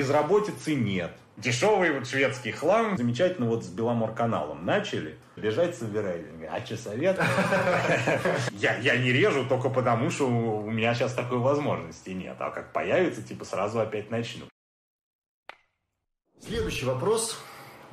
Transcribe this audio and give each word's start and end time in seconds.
Безработицы 0.00 0.74
нет. 0.76 1.12
Дешевый 1.36 1.92
вот 1.92 2.08
шведский 2.08 2.52
хлам. 2.52 2.96
Замечательно 2.96 3.46
вот 3.46 3.66
с 3.66 3.68
Беломор-каналом 3.68 4.64
начали. 4.64 5.18
Бежать 5.36 5.76
собирали. 5.76 6.26
А 6.50 6.64
что 6.64 6.78
совет? 6.78 7.20
я, 8.52 8.78
я 8.78 8.96
не 8.96 9.12
режу 9.12 9.44
только 9.44 9.68
потому, 9.68 10.08
что 10.08 10.26
у 10.26 10.70
меня 10.70 10.94
сейчас 10.94 11.12
такой 11.12 11.36
возможности 11.36 12.10
нет. 12.10 12.36
А 12.38 12.50
как 12.50 12.72
появится, 12.72 13.22
типа 13.22 13.44
сразу 13.44 13.78
опять 13.78 14.10
начну. 14.10 14.46
Следующий 16.40 16.86
вопрос 16.86 17.38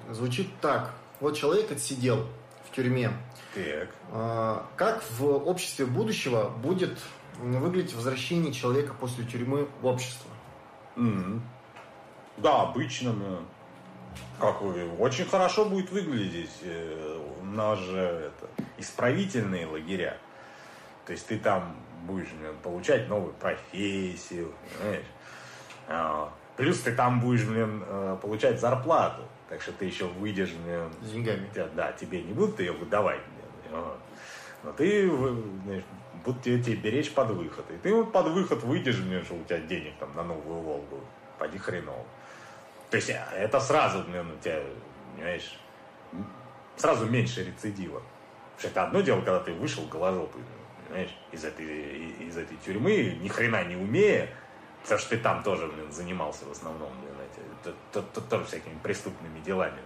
звучит 0.09 0.47
так. 0.61 0.93
Вот 1.19 1.35
человек 1.35 1.69
отсидел 1.69 2.25
в 2.69 2.73
тюрьме. 2.73 3.11
Так. 3.53 3.89
А, 4.13 4.65
как 4.77 5.03
в 5.19 5.25
обществе 5.25 5.85
будущего 5.85 6.47
будет 6.47 6.97
выглядеть 7.37 7.93
возвращение 7.93 8.53
человека 8.53 8.93
после 8.97 9.25
тюрьмы 9.25 9.67
в 9.81 9.85
общество? 9.87 10.31
Mm-hmm. 10.95 11.41
Да, 12.37 12.61
обычно, 12.61 13.13
ну, 13.13 13.39
как 14.39 14.61
вы, 14.61 14.89
очень 14.99 15.25
хорошо 15.25 15.65
будет 15.65 15.89
выглядеть. 15.91 16.51
Э, 16.61 17.19
у 17.41 17.45
нас 17.45 17.79
же 17.79 17.97
это, 17.97 18.47
исправительные 18.77 19.65
лагеря. 19.65 20.17
То 21.05 21.13
есть 21.13 21.25
ты 21.27 21.39
там 21.39 21.75
будешь 22.03 22.29
блин, 22.39 22.55
получать 22.61 23.09
новую 23.09 23.33
профессию, 23.33 24.53
понимаешь? 24.77 25.05
А, 25.87 26.31
плюс 26.55 26.81
ты 26.81 26.93
там 26.93 27.19
будешь, 27.19 27.43
блин, 27.45 27.83
э, 27.85 28.17
получать 28.21 28.59
зарплату. 28.59 29.23
Так 29.49 29.61
что 29.61 29.71
ты 29.71 29.85
еще 29.85 30.05
выйдешь, 30.05 30.51
блин, 30.51 30.91
С 31.01 31.11
деньгами. 31.11 31.49
Да, 31.75 31.91
тебе 31.93 32.21
не 32.21 32.33
будут 32.33 32.59
ее 32.59 32.73
выдавать, 32.73 33.21
блин, 33.71 33.81
но 34.63 34.73
ты, 34.73 35.09
знаешь, 35.63 35.83
будут 36.25 36.41
тебе, 36.41 36.61
тебе 36.61 36.75
беречь 36.75 37.13
под 37.13 37.31
выход. 37.31 37.65
И 37.71 37.77
ты 37.77 37.93
вот 37.93 38.11
под 38.11 38.27
выход 38.27 38.63
выйдешь, 38.63 38.99
блин, 38.99 39.23
что 39.23 39.35
у 39.35 39.43
тебя 39.43 39.59
денег 39.59 39.93
там 39.99 40.13
на 40.15 40.23
новую 40.23 40.61
Волгу. 40.61 40.99
Поди 41.39 41.57
хреново. 41.57 42.05
То 42.89 42.97
есть 42.97 43.09
а, 43.09 43.27
это 43.35 43.59
сразу, 43.59 44.03
блин, 44.03 44.31
у 44.31 44.43
тебя, 44.43 44.61
понимаешь, 45.15 45.59
сразу 46.77 47.05
меньше 47.05 47.43
рецидива. 47.43 48.01
Потому 48.55 48.59
что 48.59 48.67
это 48.67 48.83
одно 48.83 49.01
дело, 49.01 49.17
когда 49.21 49.39
ты 49.39 49.53
вышел 49.53 49.85
голожопый, 49.85 50.41
понимаешь, 50.87 51.15
из 51.31 51.43
этой, 51.43 52.09
из 52.27 52.37
этой 52.37 52.57
тюрьмы, 52.57 53.17
ни 53.21 53.27
хрена 53.27 53.63
не 53.65 53.75
умея, 53.75 54.29
потому 54.83 54.99
что 54.99 55.09
ты 55.09 55.17
там 55.17 55.43
тоже, 55.43 55.67
блин, 55.67 55.91
занимался 55.91 56.45
в 56.45 56.51
основном, 56.51 56.89
блин, 57.01 57.15
эти, 57.19 57.41
то, 57.63 57.75
то, 57.91 58.01
то, 58.13 58.21
тоже 58.21 58.45
всякими 58.45 58.77
преступными 58.81 59.39
делами. 59.41 59.81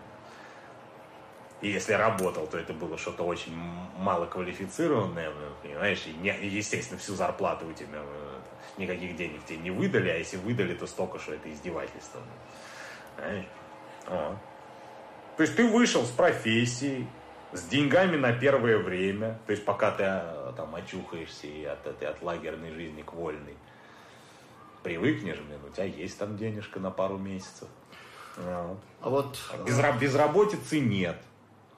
И 1.61 1.69
если 1.69 1.93
работал, 1.93 2.47
то 2.47 2.57
это 2.57 2.73
было 2.73 2.97
что-то 2.97 3.23
очень 3.23 3.55
малоквалифицированное, 3.97 5.31
понимаешь, 5.61 6.03
и, 6.07 6.13
не, 6.13 6.29
естественно, 6.47 6.99
всю 6.99 7.13
зарплату 7.13 7.67
у 7.67 7.73
тебя, 7.73 7.99
никаких 8.77 9.15
денег 9.15 9.45
тебе 9.45 9.59
не 9.59 9.71
выдали, 9.71 10.09
а 10.09 10.15
если 10.15 10.37
выдали, 10.37 10.73
то 10.73 10.87
столько, 10.87 11.19
что 11.19 11.33
это 11.33 11.51
издевательство. 11.51 12.21
Понимаешь? 13.15 13.45
Вот. 14.07 14.37
То 15.37 15.43
есть 15.43 15.55
ты 15.55 15.67
вышел 15.67 16.03
с 16.03 16.09
профессией, 16.09 17.07
с 17.53 17.63
деньгами 17.63 18.17
на 18.17 18.33
первое 18.33 18.77
время, 18.77 19.39
то 19.45 19.51
есть 19.51 19.65
пока 19.65 19.91
ты 19.91 20.03
а, 20.03 20.53
там 20.55 20.73
очухаешься 20.75 21.47
и 21.47 21.65
от 21.65 21.85
этой 21.85 22.07
от 22.07 22.21
лагерной 22.21 22.71
жизни 22.71 23.01
к 23.01 23.13
вольной, 23.13 23.55
привыкнешь, 24.83 25.39
блин, 25.39 25.59
у 25.67 25.69
тебя 25.69 25.85
есть 25.85 26.17
там 26.17 26.37
денежка 26.37 26.79
на 26.79 26.91
пару 26.91 27.17
месяцев. 27.17 27.67
А 28.37 29.09
вот 29.09 29.37
Безра- 29.65 29.97
безработицы 29.97 30.79
нет 30.79 31.17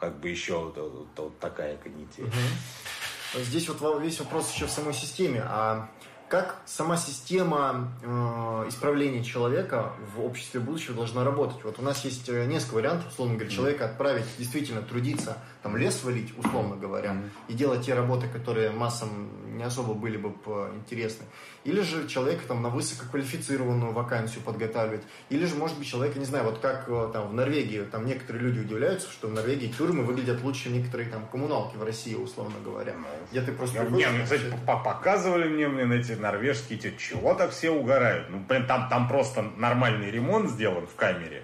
как 0.04 0.20
бы 0.20 0.28
еще 0.28 0.60
вот, 0.60 0.76
вот, 0.76 1.08
вот 1.16 1.40
такая 1.40 1.78
канитель. 1.78 2.26
Угу. 2.26 3.40
Здесь 3.44 3.70
вот 3.70 4.02
весь 4.02 4.20
вопрос 4.20 4.54
еще 4.54 4.66
в 4.66 4.70
самой 4.70 4.94
системе. 4.94 5.42
А 5.46 5.90
как 6.34 6.56
сама 6.66 6.98
система 6.98 7.92
э, 8.02 8.66
исправления 8.68 9.24
человека 9.24 9.94
в 10.16 10.26
обществе 10.26 10.60
будущего 10.60 10.96
должна 10.96 11.24
работать? 11.24 11.64
Вот 11.64 11.78
у 11.78 11.84
нас 11.84 12.04
есть 12.06 12.28
э, 12.28 12.46
несколько 12.46 12.74
вариантов, 12.74 13.08
условно 13.12 13.36
говоря, 13.36 13.52
человека 13.52 13.86
отправить 13.86 14.26
действительно 14.40 14.82
трудиться, 14.82 15.38
там 15.62 15.78
лес 15.78 16.04
валить, 16.04 16.36
условно 16.36 16.76
говоря, 16.76 17.18
и 17.48 17.54
делать 17.54 17.86
те 17.86 17.94
работы, 17.94 18.28
которые 18.28 18.72
массам 18.72 19.30
не 19.54 19.64
особо 19.64 19.94
были 19.94 20.18
бы 20.18 20.34
интересны. 20.76 21.26
Или 21.64 21.82
же 21.82 22.08
человека 22.08 22.44
там 22.48 22.62
на 22.62 22.70
высококвалифицированную 22.70 23.94
вакансию 23.94 24.44
подготавливать. 24.44 25.04
Или 25.30 25.46
же, 25.46 25.56
может 25.56 25.78
быть, 25.78 25.88
человека, 25.88 26.20
не 26.20 26.26
знаю, 26.26 26.46
вот 26.46 26.60
как 26.60 26.86
э, 26.88 27.10
там 27.14 27.30
в 27.30 27.34
Норвегии, 27.34 27.82
там 27.82 28.06
некоторые 28.06 28.44
люди 28.44 28.60
удивляются, 28.60 29.10
что 29.10 29.28
в 29.28 29.34
Норвегии 29.34 29.68
тюрьмы 29.68 30.04
выглядят 30.04 30.44
лучше 30.44 30.70
некоторые 30.70 31.10
там 31.10 31.26
коммуналки 31.28 31.78
в 31.78 31.84
России, 31.84 32.16
условно 32.16 32.56
говоря. 32.64 32.94
Где 33.32 33.42
ты 33.42 33.54
просто... 33.54 33.84
Не, 33.86 34.10
ну, 34.10 34.24
кстати, 34.24 34.44
показывали 34.66 35.48
мне, 35.48 35.70
блин, 35.70 35.94
эти 35.94 36.14
норвежские, 36.14 36.80
эти, 36.80 36.96
чего 36.98 37.34
так 37.34 37.52
все 37.52 37.72
угорают? 37.72 38.30
Ну, 38.30 38.40
блин, 38.40 38.66
там, 38.68 38.90
там 38.90 39.08
просто 39.08 39.44
нормальный 39.58 40.12
ремонт 40.12 40.50
сделан 40.50 40.86
в 40.88 40.96
камере 40.96 41.44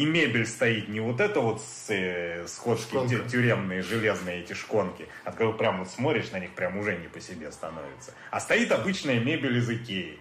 и 0.00 0.06
мебель 0.06 0.46
стоит 0.46 0.88
не 0.88 0.98
вот 0.98 1.20
это 1.20 1.40
вот 1.40 1.60
с, 1.60 1.90
э, 1.90 2.46
сходки 2.46 2.84
Шконка. 2.84 3.28
тюремные 3.28 3.82
железные 3.82 4.40
эти 4.40 4.54
шконки, 4.54 5.06
от 5.24 5.34
которых 5.34 5.58
прям 5.58 5.80
вот 5.80 5.90
смотришь 5.90 6.30
на 6.30 6.38
них, 6.38 6.52
прям 6.52 6.78
уже 6.78 6.96
не 6.96 7.06
по 7.08 7.20
себе 7.20 7.52
становится. 7.52 8.14
А 8.30 8.40
стоит 8.40 8.72
обычная 8.72 9.20
мебель 9.20 9.58
из 9.58 9.68
Икеи. 9.68 10.18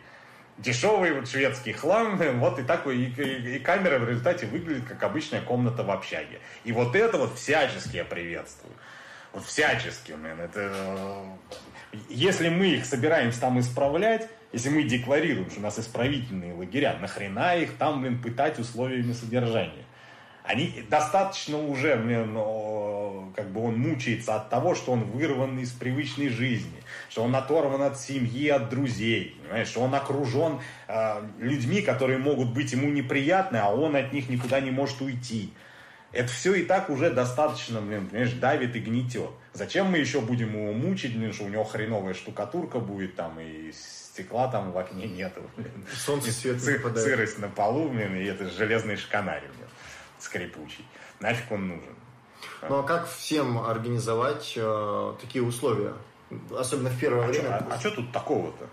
Дешевый 0.58 1.14
вот 1.14 1.30
шведский 1.30 1.72
хлам, 1.72 2.18
вот 2.40 2.60
и 2.60 2.64
такой, 2.64 2.98
и, 2.98 3.22
и, 3.22 3.56
и 3.56 3.60
камера 3.60 4.00
в 4.00 4.10
результате 4.10 4.48
выглядит 4.48 4.86
как 4.86 5.02
обычная 5.02 5.42
комната 5.42 5.84
в 5.84 5.92
общаге. 5.92 6.42
И 6.66 6.74
вот 6.74 6.94
это 6.94 7.18
вот 7.18 7.36
всячески 7.36 7.96
я 7.96 8.04
приветствую. 8.04 8.74
Вот 9.32 9.46
всячески, 9.46 10.12
man, 10.12 10.44
это... 10.44 11.38
Э, 11.94 11.98
если 12.10 12.50
мы 12.50 12.68
их 12.68 12.86
собираемся 12.86 13.40
там 13.40 13.58
исправлять, 13.62 14.28
если 14.52 14.70
мы 14.70 14.84
декларируем, 14.84 15.50
что 15.50 15.60
у 15.60 15.64
нас 15.64 15.78
исправительные 15.80 16.54
лагеря, 16.54 16.98
нахрена 17.00 17.56
их 17.58 17.78
там, 17.78 18.02
блин, 18.02 18.22
пытать 18.22 18.60
условиями 18.60 19.14
содержания? 19.14 19.86
Они 20.44 20.84
достаточно 20.90 21.60
уже, 21.60 21.96
блин, 21.96 22.34
как 23.36 23.52
бы 23.52 23.64
он 23.64 23.78
мучается 23.78 24.36
от 24.36 24.50
того, 24.50 24.74
что 24.74 24.94
он 24.94 25.04
вырван 25.04 25.60
из 25.60 25.72
привычной 25.72 26.30
жизни, 26.30 26.82
что 27.10 27.24
он 27.24 27.36
оторван 27.36 27.84
от 27.84 28.00
семьи, 28.00 28.48
от 28.48 28.70
друзей, 28.70 29.38
понимаешь, 29.44 29.68
что 29.68 29.82
он 29.82 29.94
окружен 29.94 30.60
э, 30.88 31.22
людьми, 31.38 31.84
которые 31.84 32.18
могут 32.18 32.52
быть 32.52 32.72
ему 32.72 32.90
неприятны, 32.90 33.58
а 33.58 33.70
он 33.70 33.96
от 33.96 34.12
них 34.12 34.30
никуда 34.30 34.60
не 34.60 34.72
может 34.72 35.00
уйти. 35.02 35.54
Это 36.12 36.30
все 36.30 36.56
и 36.56 36.64
так 36.64 36.90
уже 36.90 37.12
достаточно, 37.12 37.80
блин, 37.80 38.08
понимаешь, 38.08 38.34
давит 38.34 38.76
и 38.76 38.80
гнетет. 38.80 39.30
Зачем 39.54 39.88
мы 39.88 39.98
еще 39.98 40.22
будем 40.22 40.54
его 40.54 40.74
мучить, 40.74 41.18
блин, 41.18 41.34
что 41.34 41.46
у 41.46 41.50
него 41.50 41.64
хреновая 41.64 42.14
штукатурка 42.14 42.80
будет 42.80 43.16
там 43.16 43.40
и 43.40 43.72
стекла 43.72 44.48
там 44.48 44.72
в 44.72 44.78
окне 44.78 45.08
нету. 45.08 45.42
Блин. 45.58 45.86
Солнце 45.94 46.32
свет 46.32 46.58
Сы- 46.58 46.98
Сырость 46.98 47.40
на 47.40 47.48
полу, 47.48 47.90
блин, 47.90 48.16
и 48.16 48.26
это 48.26 48.50
железный 48.50 48.96
шканарь, 48.96 49.42
блин, 49.42 49.68
скрипучий. 50.20 50.86
Нафиг 51.20 51.52
он 51.52 51.68
нужен? 51.68 51.96
Ну 52.68 52.80
а 52.80 52.84
как 52.84 53.10
всем 53.10 53.58
организовать 53.58 54.54
э, 54.56 55.14
такие 55.20 55.44
условия? 55.44 55.94
Особенно 56.56 56.90
в 56.90 57.00
первое 57.00 57.26
а 57.26 57.28
время. 57.28 57.46
Что, 57.46 57.56
а, 57.56 57.76
а 57.76 57.80
что 57.80 57.92
тут 57.92 58.12
такого-то? 58.12 58.70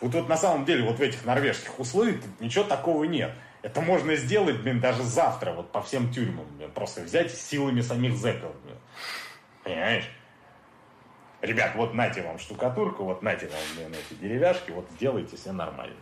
Вот, 0.00 0.14
вот 0.14 0.28
на 0.28 0.36
самом 0.36 0.64
деле 0.64 0.84
вот 0.84 0.98
в 0.98 1.02
этих 1.02 1.24
норвежских 1.24 1.78
условиях 1.78 2.20
ничего 2.38 2.64
такого 2.64 3.04
нет. 3.04 3.32
Это 3.62 3.82
можно 3.82 4.16
сделать, 4.16 4.60
блин, 4.60 4.80
даже 4.80 5.02
завтра, 5.02 5.52
вот 5.52 5.70
по 5.70 5.82
всем 5.82 6.10
тюрьмам, 6.12 6.46
блин, 6.56 6.70
просто 6.70 7.02
взять 7.02 7.34
силами 7.34 7.82
самих 7.82 8.16
зэков, 8.16 8.52
блин. 8.64 8.78
Понимаешь? 9.64 10.08
Ребят, 11.42 11.72
вот 11.74 11.94
нате 11.94 12.22
вам 12.22 12.38
штукатурку, 12.38 13.04
вот 13.04 13.22
нате 13.22 13.46
вам, 13.46 13.60
блин, 13.74 13.94
эти 13.94 14.18
деревяшки, 14.18 14.72
вот 14.72 14.86
сделайте 14.96 15.36
все 15.36 15.52
нормально. 15.52 15.96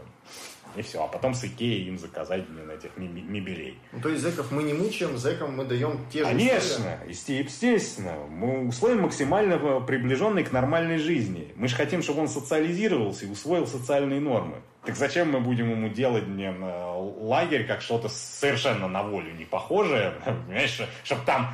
И 0.77 0.83
все. 0.83 1.03
А 1.03 1.09
потом 1.09 1.35
с 1.35 1.45
Икеей 1.45 1.89
им 1.89 1.99
заказать, 1.99 2.47
блин, 2.49 2.71
этих 2.71 2.97
мебелей. 2.97 3.79
Ну, 3.93 4.01
то 4.01 4.09
есть 4.09 4.23
зэков 4.23 4.51
мы 4.51 4.63
не 4.63 4.75
мучаем, 4.75 5.17
зэкам 5.17 5.57
мы 5.57 5.65
даем 5.65 6.07
те 6.11 6.21
же 6.21 6.25
Конечно, 6.27 7.01
условия. 7.09 7.41
естественно. 7.41 8.15
Мы 8.29 8.69
условия 8.69 9.01
максимально 9.01 9.81
приближенные 9.81 10.45
к 10.45 10.53
нормальной 10.53 10.99
жизни. 10.99 11.53
Мы 11.57 11.69
же 11.69 11.77
хотим, 11.77 12.03
чтобы 12.03 12.21
он 12.21 12.29
социализировался 12.29 13.27
и 13.27 13.29
усвоил 13.29 13.67
социальные 13.67 14.21
нормы. 14.21 14.57
Так 14.85 14.97
зачем 14.97 15.33
мы 15.33 15.41
будем 15.41 15.71
ему 15.71 15.89
делать 15.89 16.25
блин, 16.25 16.63
лагерь 16.63 17.67
как 17.67 17.83
что-то 17.83 18.09
совершенно 18.09 18.89
на 18.89 19.03
волю 19.03 19.35
не 19.35 19.45
похожее, 19.45 20.15
понимаешь, 20.47 20.81
чтобы 21.05 21.23
там 21.27 21.53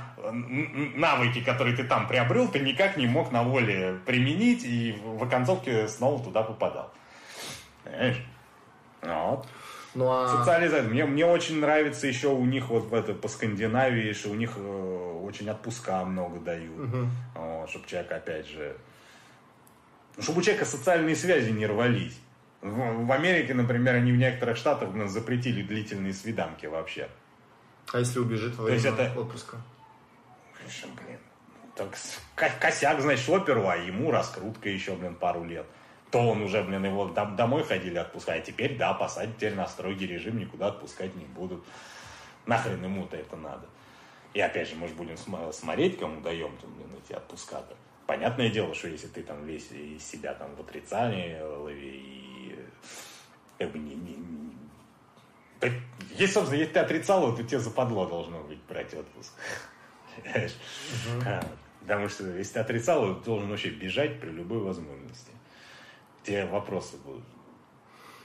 навыки, 0.94 1.42
которые 1.42 1.76
ты 1.76 1.84
там 1.84 2.06
приобрел, 2.06 2.48
ты 2.48 2.60
никак 2.60 2.96
не 2.96 3.06
мог 3.06 3.32
на 3.32 3.42
воле 3.42 3.98
применить 4.06 4.64
и 4.64 4.96
в 5.02 5.22
оконцовке 5.22 5.88
снова 5.88 6.22
туда 6.22 6.42
попадал. 6.42 6.92
Понимаешь? 7.82 8.22
Вот. 9.04 9.46
Ну, 9.94 10.08
а... 10.10 10.28
Социализация. 10.28 10.88
Мне, 10.88 11.04
мне 11.04 11.26
очень 11.26 11.60
нравится 11.60 12.06
еще 12.06 12.28
у 12.28 12.44
них 12.44 12.68
вот 12.68 12.84
в 12.86 12.94
это, 12.94 13.14
по 13.14 13.28
Скандинавии, 13.28 14.12
что 14.12 14.30
у 14.30 14.34
них 14.34 14.52
э, 14.56 15.20
очень 15.22 15.48
отпуска 15.48 16.04
много 16.04 16.40
дают. 16.40 16.78
Угу. 16.78 17.06
Вот, 17.34 17.70
чтобы 17.70 17.86
человек, 17.86 18.10
опять 18.12 18.46
же... 18.46 18.76
Чтобы 20.18 20.40
у 20.40 20.42
человека 20.42 20.64
социальные 20.64 21.16
связи 21.16 21.50
не 21.50 21.66
рвались. 21.66 22.18
В, 22.60 23.06
в 23.06 23.12
Америке, 23.12 23.54
например, 23.54 23.96
они 23.96 24.12
в 24.12 24.16
некоторых 24.16 24.56
штатах 24.56 24.90
ну, 24.94 25.06
запретили 25.06 25.62
длительные 25.62 26.12
свиданки 26.12 26.66
вообще. 26.66 27.08
А 27.92 27.98
если 27.98 28.18
убежит 28.18 28.56
во 28.56 28.64
время 28.64 28.90
это... 28.90 29.12
отпуска? 29.20 29.58
Блин, 30.96 31.18
так, 31.76 31.90
косяк, 32.60 33.00
значит, 33.00 33.28
оперу, 33.28 33.68
а 33.68 33.76
ему 33.76 34.10
раскрутка 34.10 34.68
еще, 34.68 34.94
блин, 34.94 35.14
пару 35.14 35.44
лет. 35.44 35.66
То 36.14 36.20
он 36.20 36.42
уже, 36.42 36.62
блин, 36.62 36.84
его 36.84 37.06
домой 37.06 37.64
ходили 37.64 37.98
отпускать, 37.98 38.42
а 38.42 38.46
теперь, 38.46 38.76
да, 38.76 38.94
посадить 38.94 39.34
теперь 39.34 39.56
на 39.56 39.66
строгий 39.66 40.06
режим, 40.06 40.38
никуда 40.38 40.68
отпускать 40.68 41.12
не 41.16 41.24
будут. 41.24 41.64
Нахрен 42.46 42.84
ему-то 42.84 43.16
это 43.16 43.34
надо. 43.34 43.66
И 44.32 44.38
опять 44.38 44.68
же, 44.68 44.76
мы 44.76 44.86
же 44.86 44.94
будем 44.94 45.16
смотреть, 45.52 45.98
кому 45.98 46.20
даем 46.20 46.56
там, 46.58 46.72
блин, 46.74 46.86
эти 47.04 47.14
отпуска-то. 47.14 47.74
Понятное 48.06 48.48
дело, 48.48 48.76
что 48.76 48.86
если 48.86 49.08
ты 49.08 49.24
там 49.24 49.44
весь 49.44 49.72
из 49.72 50.04
себя 50.04 50.34
там 50.34 50.54
в 50.54 50.60
отрицании 50.60 51.36
лови 51.40 51.96
и 51.96 52.58
как 53.58 53.72
бы 53.72 53.78
не, 53.80 53.96
не, 53.96 54.14
не... 54.14 54.52
Если, 56.10 56.32
собственно, 56.32 56.60
если 56.60 56.74
ты 56.74 56.78
отрицал, 56.78 57.34
то 57.34 57.42
тебе 57.42 57.58
западло 57.58 58.06
должно 58.06 58.40
быть 58.44 58.60
брать 58.68 58.94
отпуск. 58.94 59.32
А, 61.26 61.44
потому 61.80 62.08
что 62.08 62.36
если 62.36 62.52
ты 62.52 62.60
отрицал, 62.60 63.16
ты 63.16 63.24
должен 63.24 63.50
вообще 63.50 63.70
бежать 63.70 64.20
при 64.20 64.30
любой 64.30 64.60
возможности. 64.60 65.33
Тебе 66.24 66.46
вопросы 66.46 66.96
будут 67.04 67.22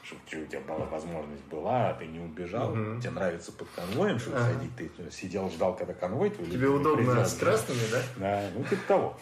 чтобы 0.10 0.44
у 0.44 0.48
тебя 0.48 0.62
была 0.62 0.86
возможность 0.86 1.44
была, 1.46 1.90
а 1.90 1.94
ты 1.94 2.08
не 2.08 2.20
убежал, 2.20 2.72
угу. 2.72 3.00
тебе 3.00 3.12
нравится 3.12 3.52
под 3.52 3.68
конвоем, 3.70 4.18
чтобы 4.18 4.38
ага. 4.38 4.54
сходить, 4.54 4.76
ты 4.76 5.12
сидел, 5.12 5.50
ждал, 5.52 5.76
когда 5.76 5.94
конвой 5.94 6.32
твой 6.32 6.50
Тебе 6.50 6.68
удобно 6.68 7.14
придет, 7.14 7.28
с 7.28 7.36
красными, 7.36 7.80
да? 7.92 8.02
Да, 8.18 8.50
ну 8.56 8.64
типа 8.64 8.82
того. 8.88 9.20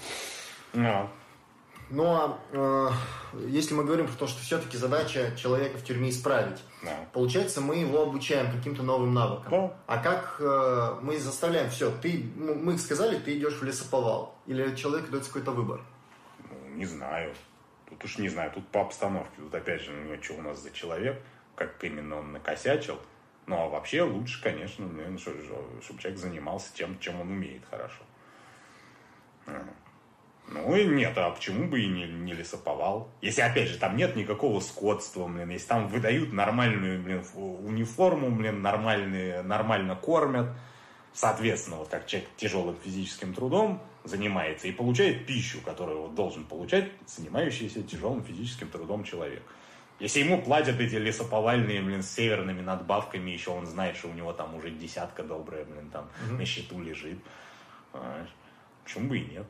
А. 0.76 1.10
Ну 1.90 2.06
а 2.06 2.40
э, 2.52 2.90
если 3.48 3.74
мы 3.74 3.84
говорим 3.84 4.08
про 4.08 4.16
то, 4.16 4.28
что 4.28 4.42
все-таки 4.42 4.78
задача 4.78 5.36
человека 5.36 5.78
в 5.78 5.84
тюрьме 5.84 6.10
исправить, 6.10 6.62
да. 6.84 6.92
получается, 7.14 7.60
мы 7.60 7.78
его 7.78 8.04
обучаем 8.04 8.52
каким-то 8.52 8.84
новым 8.84 9.14
навыкам. 9.14 9.52
Да. 9.52 9.78
А 9.88 9.98
как 9.98 10.38
э, 10.40 11.00
мы 11.02 11.18
заставляем 11.20 11.70
все? 11.70 11.92
Ты, 12.02 12.30
мы 12.36 12.78
сказали, 12.78 13.18
ты 13.18 13.38
идешь 13.38 13.56
в 13.56 13.64
лесоповал, 13.64 14.36
или 14.46 14.76
человеку 14.76 15.12
дается 15.12 15.32
какой-то 15.32 15.52
выбор? 15.52 15.82
Ну, 16.50 16.76
не 16.76 16.86
знаю. 16.86 17.34
Тут 17.90 18.04
уж 18.04 18.18
не 18.18 18.30
знаю, 18.30 18.52
тут 18.52 18.68
по 18.68 18.82
обстановке. 18.82 19.38
Тут 19.38 19.54
опять 19.56 19.82
же, 19.82 19.92
ну, 19.92 20.22
что 20.22 20.34
у 20.34 20.42
нас 20.42 20.62
за 20.62 20.72
человек, 20.72 21.22
как 21.56 21.84
именно 21.84 22.18
он 22.18 22.34
накосячил. 22.34 23.00
Ну, 23.46 23.56
а 23.56 23.68
вообще 23.70 24.02
лучше, 24.02 24.44
конечно, 24.44 24.86
наверное, 24.86 25.18
чтобы, 25.18 25.42
чтобы 25.82 26.02
человек 26.02 26.20
занимался 26.20 26.74
тем, 26.74 27.00
чем 27.00 27.22
он 27.22 27.32
умеет 27.32 27.64
хорошо. 27.70 28.04
Ну 30.50 30.76
и 30.76 30.86
нет, 30.86 31.18
а 31.18 31.32
почему 31.32 31.68
бы 31.68 31.82
и 31.82 31.88
не, 31.88 32.06
не 32.06 32.34
лесоповал? 32.34 33.10
Если, 33.22 33.42
опять 33.42 33.68
же, 33.68 33.78
там 33.78 33.98
нет 33.98 34.16
никакого 34.16 34.62
скотства, 34.62 35.28
блин, 35.28 35.50
если 35.50 35.68
там 35.68 35.88
выдают 35.90 36.32
нормальную, 36.32 37.02
блин, 37.02 37.24
униформу, 37.36 38.32
блин, 38.32 38.62
нормальные, 38.62 39.42
нормально 39.42 39.96
кормят, 39.96 40.48
соответственно, 41.18 41.78
вот 41.78 41.90
как 41.90 42.06
человек 42.06 42.30
тяжелым 42.38 42.76
физическим 42.84 43.34
трудом 43.34 43.82
занимается 44.04 44.68
и 44.68 44.72
получает 44.72 45.26
пищу, 45.26 45.60
которую 45.66 46.04
вот 46.04 46.16
должен 46.16 46.46
получать 46.46 46.92
занимающийся 47.08 47.82
тяжелым 47.82 48.24
физическим 48.24 48.70
трудом 48.70 49.04
человек. 49.04 49.42
Если 50.00 50.20
ему 50.20 50.40
платят 50.44 50.80
эти 50.80 50.94
лесоповальные, 50.94 51.82
блин, 51.82 52.04
с 52.04 52.12
северными 52.12 52.62
надбавками, 52.62 53.32
еще 53.32 53.50
он 53.50 53.66
знает, 53.66 53.98
что 53.98 54.10
у 54.10 54.14
него 54.14 54.32
там 54.32 54.54
уже 54.54 54.70
десятка 54.70 55.24
добрая, 55.24 55.66
блин, 55.66 55.90
там 55.90 56.06
mm-hmm. 56.06 56.38
на 56.38 56.46
счету 56.46 56.80
лежит. 56.80 57.18
Понимаешь? 57.92 58.30
Почему 58.84 59.10
бы 59.10 59.18
и 59.18 59.26
нет? 59.26 59.46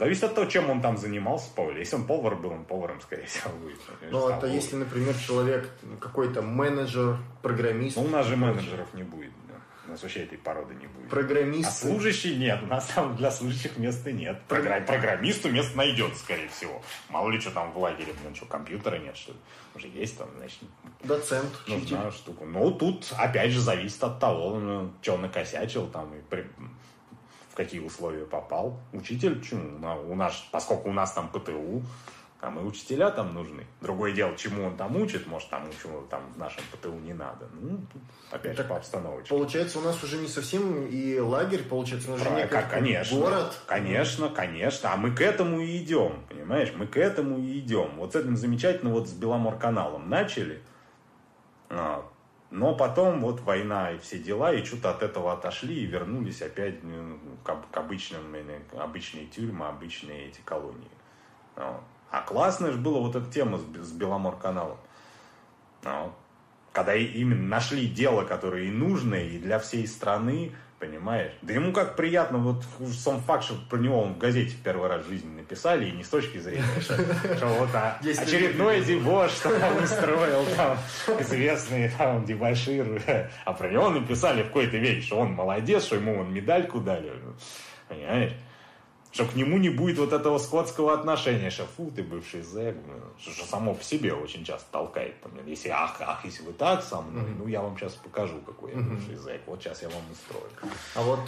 Зависит 0.00 0.24
от 0.24 0.34
того, 0.34 0.50
чем 0.50 0.68
он 0.68 0.82
там 0.82 0.98
занимался, 0.98 1.48
повар. 1.54 1.76
Если 1.78 1.94
он 1.94 2.06
повар 2.06 2.34
был, 2.34 2.50
он 2.50 2.64
поваром, 2.64 3.00
скорее 3.00 3.26
всего, 3.26 3.50
будет. 3.54 3.78
Ну, 4.10 4.28
это 4.28 4.48
если, 4.48 4.74
например, 4.74 5.14
человек 5.16 5.70
какой-то 6.00 6.42
менеджер, 6.42 7.18
программист. 7.40 7.96
Ну, 7.96 8.02
у 8.02 8.08
нас 8.08 8.26
же 8.26 8.36
менеджеров 8.36 8.92
не 8.94 9.04
будет. 9.04 9.30
Нас 9.96 10.02
вообще 10.02 10.24
этой 10.24 10.36
породы 10.36 10.74
не 10.74 10.86
будет. 10.88 11.08
Программист. 11.08 11.68
А 11.70 11.72
служащий 11.72 12.36
нет. 12.36 12.62
У 12.62 12.66
нас 12.66 12.84
там 12.94 13.16
для 13.16 13.30
служащих 13.30 13.78
места 13.78 14.12
нет. 14.12 14.42
Програ... 14.46 14.78
Программисту 14.82 15.50
место 15.50 15.74
найдет, 15.74 16.14
скорее 16.18 16.48
всего. 16.48 16.82
Мало 17.08 17.30
ли, 17.30 17.40
что 17.40 17.50
там 17.50 17.72
в 17.72 17.78
лагере, 17.78 18.12
блин, 18.20 18.34
что, 18.34 18.44
компьютера 18.44 18.98
нет, 18.98 19.16
что 19.16 19.32
ли? 19.32 19.38
Уже 19.74 19.88
есть 19.88 20.18
там, 20.18 20.28
значит. 20.36 20.58
Доцент, 21.02 21.50
Нужна 21.66 22.10
штука. 22.10 22.44
Ну, 22.44 22.72
тут, 22.72 23.10
опять 23.16 23.52
же, 23.52 23.60
зависит 23.62 24.04
от 24.04 24.20
того, 24.20 24.58
ну, 24.58 24.92
что 25.00 25.14
он 25.14 25.22
накосячил 25.22 25.86
там 25.86 26.14
и 26.14 26.20
при 26.28 26.46
какие 27.54 27.80
условия 27.80 28.26
попал. 28.26 28.78
Учитель, 28.92 29.36
почему? 29.36 29.78
У 30.10 30.14
нас, 30.14 30.46
поскольку 30.52 30.90
у 30.90 30.92
нас 30.92 31.12
там 31.12 31.30
ПТУ, 31.30 31.82
там 32.46 32.60
и 32.60 32.62
учителя 32.62 33.10
там 33.10 33.34
нужны. 33.34 33.66
Другое 33.80 34.12
дело, 34.12 34.36
чему 34.36 34.66
он 34.66 34.76
там 34.76 34.96
учит, 34.96 35.26
может, 35.26 35.50
там 35.50 35.68
чему 35.82 36.02
там 36.02 36.32
в 36.32 36.38
нашем 36.38 36.62
ПТУ 36.70 36.92
не 36.92 37.12
надо. 37.12 37.48
Ну, 37.60 37.80
опять 38.30 38.56
так 38.56 38.66
же, 38.66 38.70
по 38.70 38.76
обстановке. 38.76 39.30
Получается, 39.30 39.80
у 39.80 39.82
нас 39.82 40.00
уже 40.04 40.18
не 40.18 40.28
совсем 40.28 40.86
и 40.86 41.18
лагерь, 41.18 41.64
получается, 41.64 42.08
у 42.08 42.16
нас 42.16 42.24
уже 42.24 42.46
как, 42.46 42.70
конечно, 42.70 43.18
город. 43.18 43.60
Конечно, 43.66 44.28
конечно. 44.28 44.92
А 44.92 44.96
мы 44.96 45.12
к 45.12 45.22
этому 45.22 45.58
и 45.58 45.78
идем, 45.78 46.24
понимаешь? 46.28 46.72
Мы 46.76 46.86
к 46.86 46.96
этому 46.96 47.36
и 47.36 47.58
идем. 47.58 47.96
Вот 47.96 48.12
с 48.12 48.14
этим 48.14 48.36
замечательно 48.36 48.92
вот 48.92 49.08
с 49.08 49.12
Беломор-каналом 49.12 50.08
начали. 50.08 50.62
А, 51.68 52.08
но 52.52 52.76
потом 52.76 53.22
вот 53.22 53.40
война 53.40 53.90
и 53.90 53.98
все 53.98 54.20
дела, 54.20 54.52
и 54.52 54.64
что-то 54.64 54.90
от 54.90 55.02
этого 55.02 55.32
отошли 55.32 55.74
и 55.74 55.84
вернулись 55.84 56.42
опять 56.42 56.84
ну, 56.84 57.18
к, 57.42 57.56
к 57.72 57.76
обычным, 57.76 58.36
обычные 58.78 59.26
тюрьмы, 59.26 59.66
обычные 59.66 60.28
эти 60.28 60.40
колонии. 60.44 60.90
А 62.16 62.22
классная 62.22 62.72
же 62.72 62.78
была 62.78 63.00
вот 63.00 63.14
эта 63.14 63.30
тема 63.30 63.58
с, 63.58 63.86
с 63.86 63.92
Беломор-каналом. 63.92 64.78
Когда 66.72 66.94
именно 66.94 67.46
нашли 67.46 67.86
дело, 67.86 68.24
которое 68.24 68.64
и 68.64 68.70
нужное, 68.70 69.24
и 69.24 69.38
для 69.38 69.58
всей 69.58 69.86
страны, 69.86 70.52
Понимаешь? 70.78 71.32
Да 71.40 71.54
ему 71.54 71.72
как 71.72 71.96
приятно, 71.96 72.36
вот 72.36 72.62
сам 72.92 73.22
факт, 73.22 73.44
что 73.44 73.54
про 73.70 73.78
него 73.78 73.98
он 73.98 74.12
в 74.12 74.18
газете 74.18 74.54
первый 74.62 74.90
раз 74.90 75.06
в 75.06 75.08
жизни 75.08 75.34
написали, 75.34 75.88
и 75.88 75.92
не 75.92 76.04
с 76.04 76.08
точки 76.10 76.36
зрения, 76.36 76.66
что, 76.82 76.96
что 77.34 77.46
вот 77.46 77.70
а, 77.72 77.98
очередной 78.02 78.84
дебош, 78.84 79.30
что 79.30 79.58
там 79.58 79.82
устроил 79.82 80.44
там 80.54 80.76
известный 81.18 81.90
там 81.96 82.26
дебашир, 82.26 83.02
а 83.46 83.54
про 83.54 83.70
него 83.70 83.88
написали 83.88 84.42
в 84.42 84.48
какой-то 84.48 84.76
веке, 84.76 85.00
что 85.00 85.16
он 85.20 85.32
молодец, 85.32 85.84
что 85.84 85.96
ему 85.96 86.20
он 86.20 86.34
медальку 86.34 86.78
дали. 86.80 87.10
Понимаешь? 87.88 88.34
Что 89.16 89.24
к 89.24 89.34
нему 89.34 89.56
не 89.56 89.70
будет 89.70 89.96
вот 89.96 90.12
этого 90.12 90.36
скотского 90.36 90.92
отношения, 90.92 91.48
что 91.48 91.64
фу, 91.64 91.90
ты 91.90 92.02
бывший 92.02 92.42
зэк, 92.42 92.76
что, 93.18 93.30
что 93.30 93.46
само 93.46 93.74
в 93.74 93.82
себе 93.82 94.12
очень 94.12 94.44
часто 94.44 94.70
толкает. 94.70 95.18
Там, 95.22 95.32
если 95.46 95.70
ах, 95.70 95.96
ах, 96.00 96.22
если 96.26 96.42
вы 96.42 96.52
так 96.52 96.82
со 96.82 97.00
мной, 97.00 97.22
mm-hmm. 97.22 97.36
ну 97.38 97.46
я 97.46 97.62
вам 97.62 97.78
сейчас 97.78 97.94
покажу, 97.94 98.42
какой 98.44 98.72
я 98.72 98.76
бывший 98.76 99.14
mm-hmm. 99.14 99.22
зэк, 99.22 99.40
вот 99.46 99.62
сейчас 99.62 99.80
я 99.80 99.88
вам 99.88 100.02
устрою. 100.12 100.44
А 100.94 101.02
вот 101.02 101.20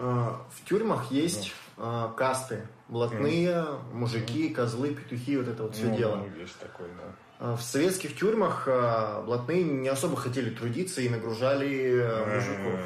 э, 0.00 0.28
в 0.50 0.68
тюрьмах 0.68 1.12
есть 1.12 1.52
э, 1.76 2.08
касты, 2.16 2.66
блатные, 2.88 3.50
mm-hmm. 3.50 3.94
мужики, 3.94 4.48
козлы, 4.48 4.92
петухи, 4.96 5.36
вот 5.36 5.46
это 5.46 5.62
вот 5.62 5.76
все 5.76 5.86
ну, 5.86 5.96
дело. 5.96 6.16
Ну, 6.16 6.40
есть 6.40 6.58
такое, 6.58 6.88
да. 6.88 7.52
Э, 7.52 7.54
в 7.54 7.62
советских 7.62 8.16
тюрьмах 8.16 8.64
э, 8.66 9.22
блатные 9.24 9.62
не 9.62 9.88
особо 9.88 10.16
хотели 10.16 10.50
трудиться 10.50 11.00
и 11.00 11.08
нагружали 11.08 11.92
э, 11.94 12.34
мужиков. 12.34 12.80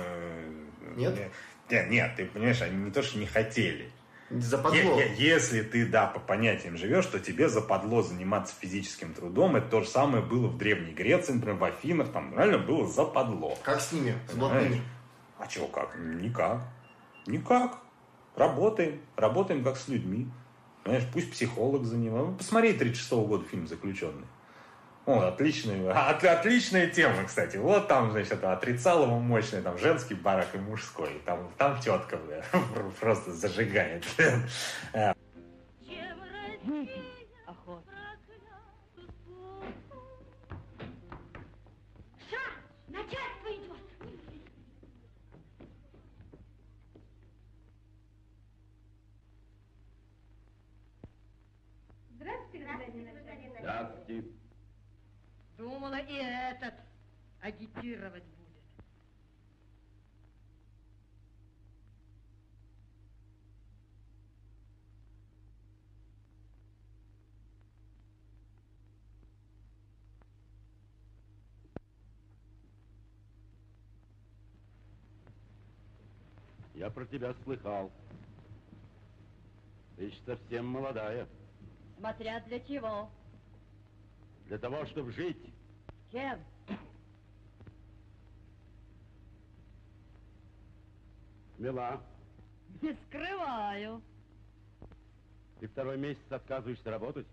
Нет? 0.96 1.32
Нет, 1.70 1.90
нет, 1.90 2.12
ты 2.14 2.26
понимаешь, 2.26 2.60
они 2.60 2.76
не 2.76 2.90
то, 2.90 3.02
что 3.02 3.18
не 3.18 3.24
хотели. 3.24 3.90
Западло. 4.40 5.00
Если 5.16 5.62
ты, 5.62 5.86
да, 5.86 6.06
по 6.06 6.20
понятиям 6.20 6.76
живешь, 6.76 7.06
то 7.06 7.20
тебе 7.20 7.48
западло 7.48 8.02
заниматься 8.02 8.54
физическим 8.58 9.14
трудом. 9.14 9.56
Это 9.56 9.68
то 9.68 9.80
же 9.82 9.88
самое 9.88 10.22
было 10.22 10.48
в 10.48 10.58
Древней 10.58 10.92
Греции, 10.92 11.32
например, 11.32 11.56
в 11.56 11.64
Афинах. 11.64 12.10
Там 12.12 12.36
реально 12.36 12.58
было 12.58 12.86
западло. 12.86 13.56
Как 13.62 13.80
с 13.80 13.92
ними? 13.92 14.14
С 14.30 14.34
блатными? 14.34 14.82
А 15.38 15.46
чего 15.46 15.66
как? 15.66 15.96
Никак. 15.98 16.62
Никак. 17.26 17.78
Работаем. 18.36 19.00
Работаем 19.16 19.62
как 19.62 19.76
с 19.76 19.88
людьми. 19.88 20.28
Понимаешь, 20.82 21.06
пусть 21.12 21.30
психолог 21.30 21.84
занимается. 21.84 22.30
Ну, 22.30 22.36
посмотри 22.36 22.72
36 22.74 23.12
-го 23.12 23.26
года 23.26 23.44
фильм 23.44 23.66
«Заключенный». 23.66 24.26
О, 25.06 25.28
отличная, 25.28 25.92
от, 25.92 26.24
отличная 26.24 26.86
тема, 26.86 27.24
кстати. 27.24 27.58
Вот 27.58 27.88
там, 27.88 28.12
значит, 28.12 28.32
это 28.32 28.52
отрицалово 28.52 29.18
мощный, 29.18 29.60
там 29.60 29.76
женский 29.76 30.14
барак 30.14 30.54
и 30.54 30.58
мужской. 30.58 31.20
Там, 31.26 31.52
там 31.58 31.78
тетка, 31.78 32.16
бля, 32.16 32.42
просто 33.00 33.32
зажигает. 33.32 34.04
Здравствуйте. 36.64 37.03
Думала, 55.56 55.98
и 55.98 56.14
этот 56.14 56.74
агитировать 57.40 58.24
будет. 58.24 58.34
Я 76.74 76.90
про 76.90 77.06
тебя 77.06 77.34
слыхал. 77.44 77.92
Ты 79.96 80.04
еще 80.04 80.18
совсем 80.26 80.66
молодая. 80.66 81.28
Смотря 81.96 82.40
для 82.40 82.58
чего. 82.60 83.08
Для 84.46 84.58
того, 84.58 84.84
чтобы 84.86 85.12
жить. 85.12 85.38
Чем? 86.12 86.38
Смела. 91.56 92.02
Не 92.82 92.94
скрываю. 93.06 94.02
Ты 95.60 95.68
второй 95.68 95.96
месяц 95.96 96.30
отказываешься 96.30 96.90
работать? 96.90 97.26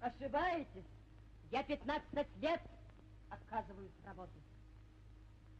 Ошибаетесь. 0.00 0.84
Я 1.50 1.62
15 1.62 2.04
лет 2.40 2.60
отказываюсь 3.30 3.92
работать. 4.04 4.42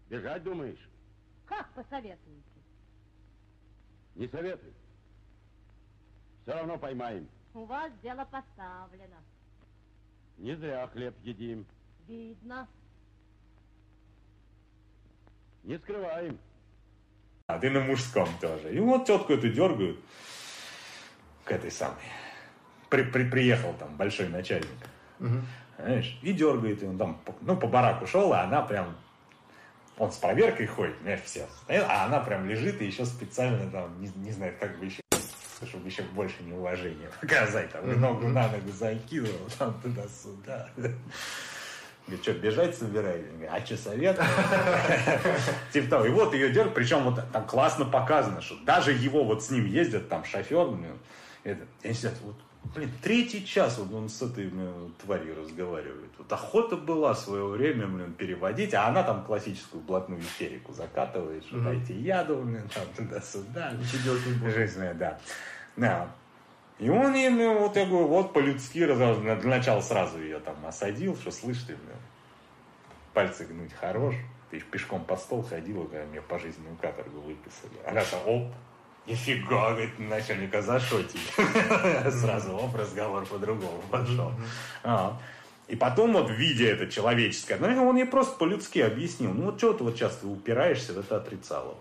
Бежать 0.09 0.43
думаешь? 0.43 0.91
Как 1.47 1.73
посоветуете? 1.75 2.43
Не 4.17 4.29
советуй. 4.29 4.75
Все 6.43 6.53
равно 6.53 6.79
поймаем. 6.79 7.29
У 7.55 7.65
вас 7.65 7.91
дело 8.03 8.25
поставлено. 8.27 9.17
Не 10.39 10.57
зря 10.57 10.87
хлеб 10.93 11.15
едим. 11.23 11.67
Видно. 12.07 12.69
Не 15.63 15.79
скрываем. 15.79 16.39
А 17.47 17.59
ты 17.59 17.71
на 17.71 17.81
мужском 17.81 18.29
тоже. 18.41 18.75
И 18.75 18.79
вот 18.81 19.07
тетку 19.07 19.33
эту 19.33 19.51
дергают 19.51 19.99
к 21.45 21.53
этой 21.53 21.71
самой. 21.71 22.03
При, 22.91 23.03
при- 23.03 23.29
приехал 23.29 23.75
там 23.75 23.97
большой 23.97 24.29
начальник. 24.29 24.69
Знаешь, 25.77 26.19
и 26.23 26.33
дергает, 26.33 26.83
и 26.83 26.87
он 26.87 26.99
там, 26.99 27.21
ну, 27.41 27.57
по 27.57 27.67
бараку 27.67 28.07
шел, 28.07 28.33
а 28.33 28.43
она 28.43 28.63
прям, 28.63 28.97
он 29.99 30.13
с 30.13 30.17
проверкой 30.17 30.67
ходит, 30.67 30.97
знаешь, 31.03 31.23
все, 31.23 31.49
а 31.69 32.05
она 32.05 32.21
прям 32.21 32.47
лежит 32.47 32.81
и 32.81 32.87
еще 32.87 33.05
специально 33.05 33.69
там, 33.71 34.01
не, 34.01 34.09
не 34.17 34.31
знает, 34.31 34.57
как 34.59 34.79
бы 34.79 34.85
еще, 34.85 35.03
чтобы 35.67 35.89
еще 35.89 36.03
больше 36.03 36.43
неуважения 36.43 37.11
показать, 37.21 37.71
там, 37.71 37.91
и 37.91 37.95
ногу 37.95 38.29
на 38.29 38.49
ногу 38.49 38.71
закидывал, 38.73 39.49
там, 39.59 39.75
туда-сюда. 39.83 40.69
Говорит, 42.07 42.23
что, 42.23 42.33
бежать 42.35 42.77
собираетесь? 42.77 43.31
Говорит, 43.31 43.51
А 43.51 43.65
что, 43.65 43.77
совет? 43.79 44.21
Типа 45.73 45.89
того. 45.89 46.05
И 46.05 46.11
вот 46.11 46.35
ее 46.35 46.51
дергают, 46.51 46.75
причем 46.75 47.03
вот 47.05 47.21
там 47.33 47.47
классно 47.47 47.87
показано, 47.87 48.43
что 48.43 48.57
даже 48.65 48.93
его 48.93 49.25
вот 49.25 49.43
с 49.43 49.51
ним 49.51 49.65
ездят, 49.65 50.09
там 50.11 50.23
шофер, 50.25 50.69
этот, 51.45 51.69
и 51.83 51.87
они 51.87 51.95
сидят, 51.95 52.15
вот, 52.23 52.37
блин, 52.75 52.91
третий 53.03 53.47
час 53.47 53.79
вот 53.79 53.93
он 53.93 54.11
с 54.11 54.21
этой 54.21 54.49
блин, 54.49 54.93
тварью 55.03 55.35
разговаривает. 55.39 56.11
Вот 56.19 56.31
охота 56.31 56.77
была 56.77 57.15
в 57.15 57.19
свое 57.19 57.47
время, 57.47 57.87
блин, 57.87 58.13
переводить, 58.13 58.75
а 58.75 58.87
она 58.87 59.03
там 59.03 59.25
классическую 59.25 59.83
блатную 59.83 60.21
истерику 60.21 60.75
закатывает, 60.75 61.45
что 61.45 61.59
дайте 61.59 61.95
яду, 61.95 62.37
блин, 62.37 62.69
там 62.75 62.85
туда-сюда. 62.97 63.73
Ничего 63.73 64.03
делать 64.03 64.27
не 64.27 64.33
буду. 64.35 64.51
Жизнь 64.51 64.81
да. 64.95 65.19
Да. 65.77 66.11
И 66.79 66.89
он 66.89 67.15
им, 67.15 67.39
ну, 67.39 67.59
вот 67.61 67.77
я 67.77 67.87
говорю, 67.87 68.09
вот 68.09 68.33
по-людски 68.33 68.85
для 68.85 69.37
начала 69.45 69.81
сразу 69.81 70.21
ее 70.21 70.41
там 70.41 70.57
осадил, 70.67 71.17
что 71.17 71.31
слышь 71.31 71.63
ты, 71.63 71.77
блин, 71.77 71.97
пальцы 73.13 73.45
гнуть 73.45 73.73
хорош. 73.73 74.15
Ты 74.51 74.61
пешком 74.61 75.05
по 75.05 75.17
стол 75.17 75.43
ходила, 75.43 75.85
когда 75.85 76.05
мне 76.07 76.21
пожизненную 76.21 76.77
каторгу 76.77 77.21
выписали. 77.21 77.73
Она 77.87 78.03
там, 78.05 78.21
оп, 78.27 78.53
нифига, 79.07 79.71
говорит, 79.71 79.99
начальника 79.99 80.63
зашотить. 80.63 81.33
Сразу, 82.11 82.57
оп, 82.57 82.75
разговор 82.75 83.25
по-другому 83.27 83.83
пошел. 83.91 84.33
А. 84.83 85.19
И 85.67 85.77
потом 85.77 86.13
вот, 86.13 86.31
видя 86.31 86.67
это 86.67 86.89
человеческое, 86.89 87.57
ну, 87.57 87.89
он 87.89 87.97
ей 87.97 88.05
просто 88.05 88.37
по-людски 88.37 88.81
объяснил. 88.81 89.33
Ну, 89.33 89.47
вот 89.47 89.59
что 89.59 89.73
ты 89.73 89.85
вот 89.85 89.97
сейчас 89.97 90.17
ты 90.17 90.27
упираешься 90.27 90.99
это 90.99 91.17
отрицало. 91.17 91.77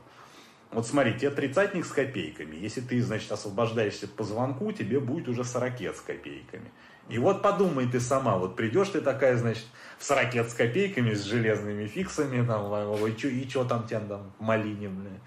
Вот 0.73 0.87
смотри, 0.87 1.13
тебе 1.13 1.29
тридцатник 1.29 1.85
с 1.85 1.91
копейками. 1.91 2.55
Если 2.55 2.81
ты, 2.81 2.99
значит, 3.01 3.31
освобождаешься 3.31 4.07
по 4.07 4.23
звонку, 4.23 4.71
тебе 4.71 4.99
будет 4.99 5.27
уже 5.27 5.43
сорокет 5.43 5.95
с 5.95 6.01
копейками. 6.01 6.71
И 7.09 7.19
вот 7.19 7.41
подумай 7.43 7.87
ты 7.87 7.99
сама, 7.99 8.37
вот 8.37 8.55
придешь 8.55 8.89
ты 8.89 9.01
такая, 9.01 9.37
значит, 9.37 9.65
в 9.99 10.03
сорокет 10.03 10.49
с 10.49 10.53
копейками, 10.53 11.13
с 11.13 11.23
железными 11.23 11.85
фиксами, 11.85 12.45
там, 12.45 12.93
и 13.05 13.17
что 13.17 13.49
чё 13.49 13.65
там 13.65 13.85
тебя 13.87 13.99
там 13.99 14.33
блин. 14.39 15.19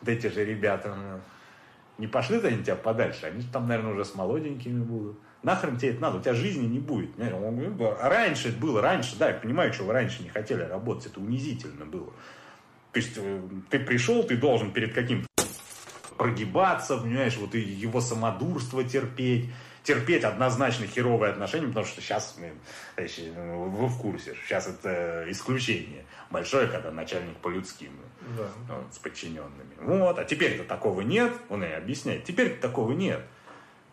Вот 0.00 0.08
эти 0.08 0.28
же 0.28 0.44
ребята, 0.44 0.90
блин. 0.90 1.20
Не 1.98 2.06
пошли-то 2.06 2.48
они 2.48 2.62
тебя 2.62 2.76
подальше, 2.76 3.26
они 3.26 3.40
же 3.40 3.48
там, 3.48 3.68
наверное, 3.68 3.92
уже 3.92 4.04
с 4.04 4.14
молоденькими 4.14 4.82
будут. 4.82 5.18
Нахрен 5.42 5.78
тебе 5.78 5.92
это 5.92 6.02
надо, 6.02 6.18
у 6.18 6.20
тебя 6.20 6.34
жизни 6.34 6.66
не 6.66 6.78
будет. 6.78 7.14
Понимаешь? 7.14 7.34
Он 7.34 7.56
говорит, 7.56 7.76
«Да, 7.76 8.08
раньше 8.08 8.48
это 8.50 8.58
было, 8.58 8.82
раньше, 8.82 9.16
да, 9.18 9.28
я 9.28 9.34
понимаю, 9.34 9.72
что 9.72 9.84
вы 9.84 9.92
раньше 9.92 10.22
не 10.22 10.28
хотели 10.28 10.62
работать, 10.62 11.06
это 11.06 11.20
унизительно 11.20 11.86
было. 11.86 12.12
То 12.96 13.00
есть 13.00 13.12
э, 13.16 13.40
ты 13.68 13.78
пришел, 13.78 14.22
ты 14.24 14.38
должен 14.38 14.72
перед 14.72 14.94
каким-то 14.94 15.26
прогибаться, 16.16 16.96
понимаешь, 16.96 17.36
вот 17.36 17.54
и 17.54 17.60
его 17.60 18.00
самодурство 18.00 18.82
терпеть, 18.82 19.50
терпеть 19.82 20.24
однозначно 20.24 20.86
херовые 20.86 21.32
отношения, 21.32 21.66
потому 21.66 21.84
что 21.84 22.00
сейчас, 22.00 22.38
товарищи, 22.94 23.30
ну, 23.36 23.68
вы 23.68 23.88
в 23.88 23.98
курсе, 24.00 24.34
сейчас 24.46 24.66
это 24.66 25.26
исключение 25.28 26.06
большое, 26.30 26.68
когда 26.68 26.90
начальник 26.90 27.36
по-людски, 27.36 27.90
Да. 28.34 28.48
вот, 28.70 28.94
с 28.94 28.96
подчиненными. 28.96 29.76
Вот, 29.78 30.18
а 30.18 30.24
теперь-то 30.24 30.64
такого 30.64 31.02
нет, 31.02 31.34
он 31.50 31.64
и 31.64 31.70
объясняет, 31.70 32.24
теперь-то 32.24 32.62
такого 32.62 32.92
нет. 32.92 33.20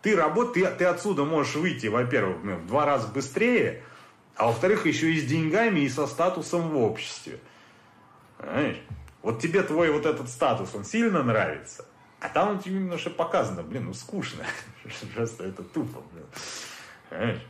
Ты 0.01 0.15
работ, 0.15 0.53
ты, 0.53 0.65
ты 0.65 0.85
отсюда 0.85 1.25
можешь 1.25 1.55
выйти, 1.55 1.87
во-первых, 1.87 2.37
в 2.37 2.67
два 2.67 2.85
раза 2.85 3.09
быстрее, 3.09 3.83
а 4.37 4.45
во-вторых, 4.45 4.85
еще 4.85 5.11
и 5.11 5.19
с 5.19 5.25
деньгами, 5.25 5.81
и 5.81 5.89
со 5.89 6.07
статусом 6.07 6.69
в 6.69 6.77
обществе. 6.77 7.39
Понимаешь? 8.43 8.77
Вот 9.21 9.39
тебе 9.39 9.63
твой 9.63 9.89
вот 9.89 10.05
этот 10.05 10.27
статус, 10.27 10.75
он 10.75 10.83
сильно 10.83 11.23
нравится, 11.23 11.85
а 12.19 12.27
там 12.27 12.59
тебе 12.59 12.75
немножко 12.75 13.09
показано, 13.09 13.63
блин, 13.63 13.85
ну 13.85 13.93
скучно. 13.93 14.43
Просто 15.15 15.45
это 15.45 15.63
тупо, 15.63 16.01
блин. 16.11 16.25
Понимаешь? 17.09 17.41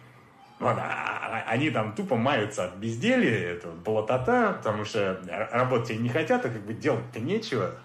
Вот, 0.60 0.78
а- 0.78 1.44
а- 1.48 1.50
они 1.50 1.72
там 1.72 1.94
тупо 1.96 2.16
маются 2.16 2.66
от 2.66 2.76
безделья, 2.76 3.54
это 3.54 3.70
болотота, 3.70 4.54
потому 4.58 4.86
что 4.86 5.20
работать 5.52 5.92
они 5.92 6.00
не 6.00 6.10
хотят, 6.10 6.46
а 6.46 6.50
как 6.50 6.62
бы 6.62 6.74
делать-то 6.74 7.20
нечего. 7.20 7.76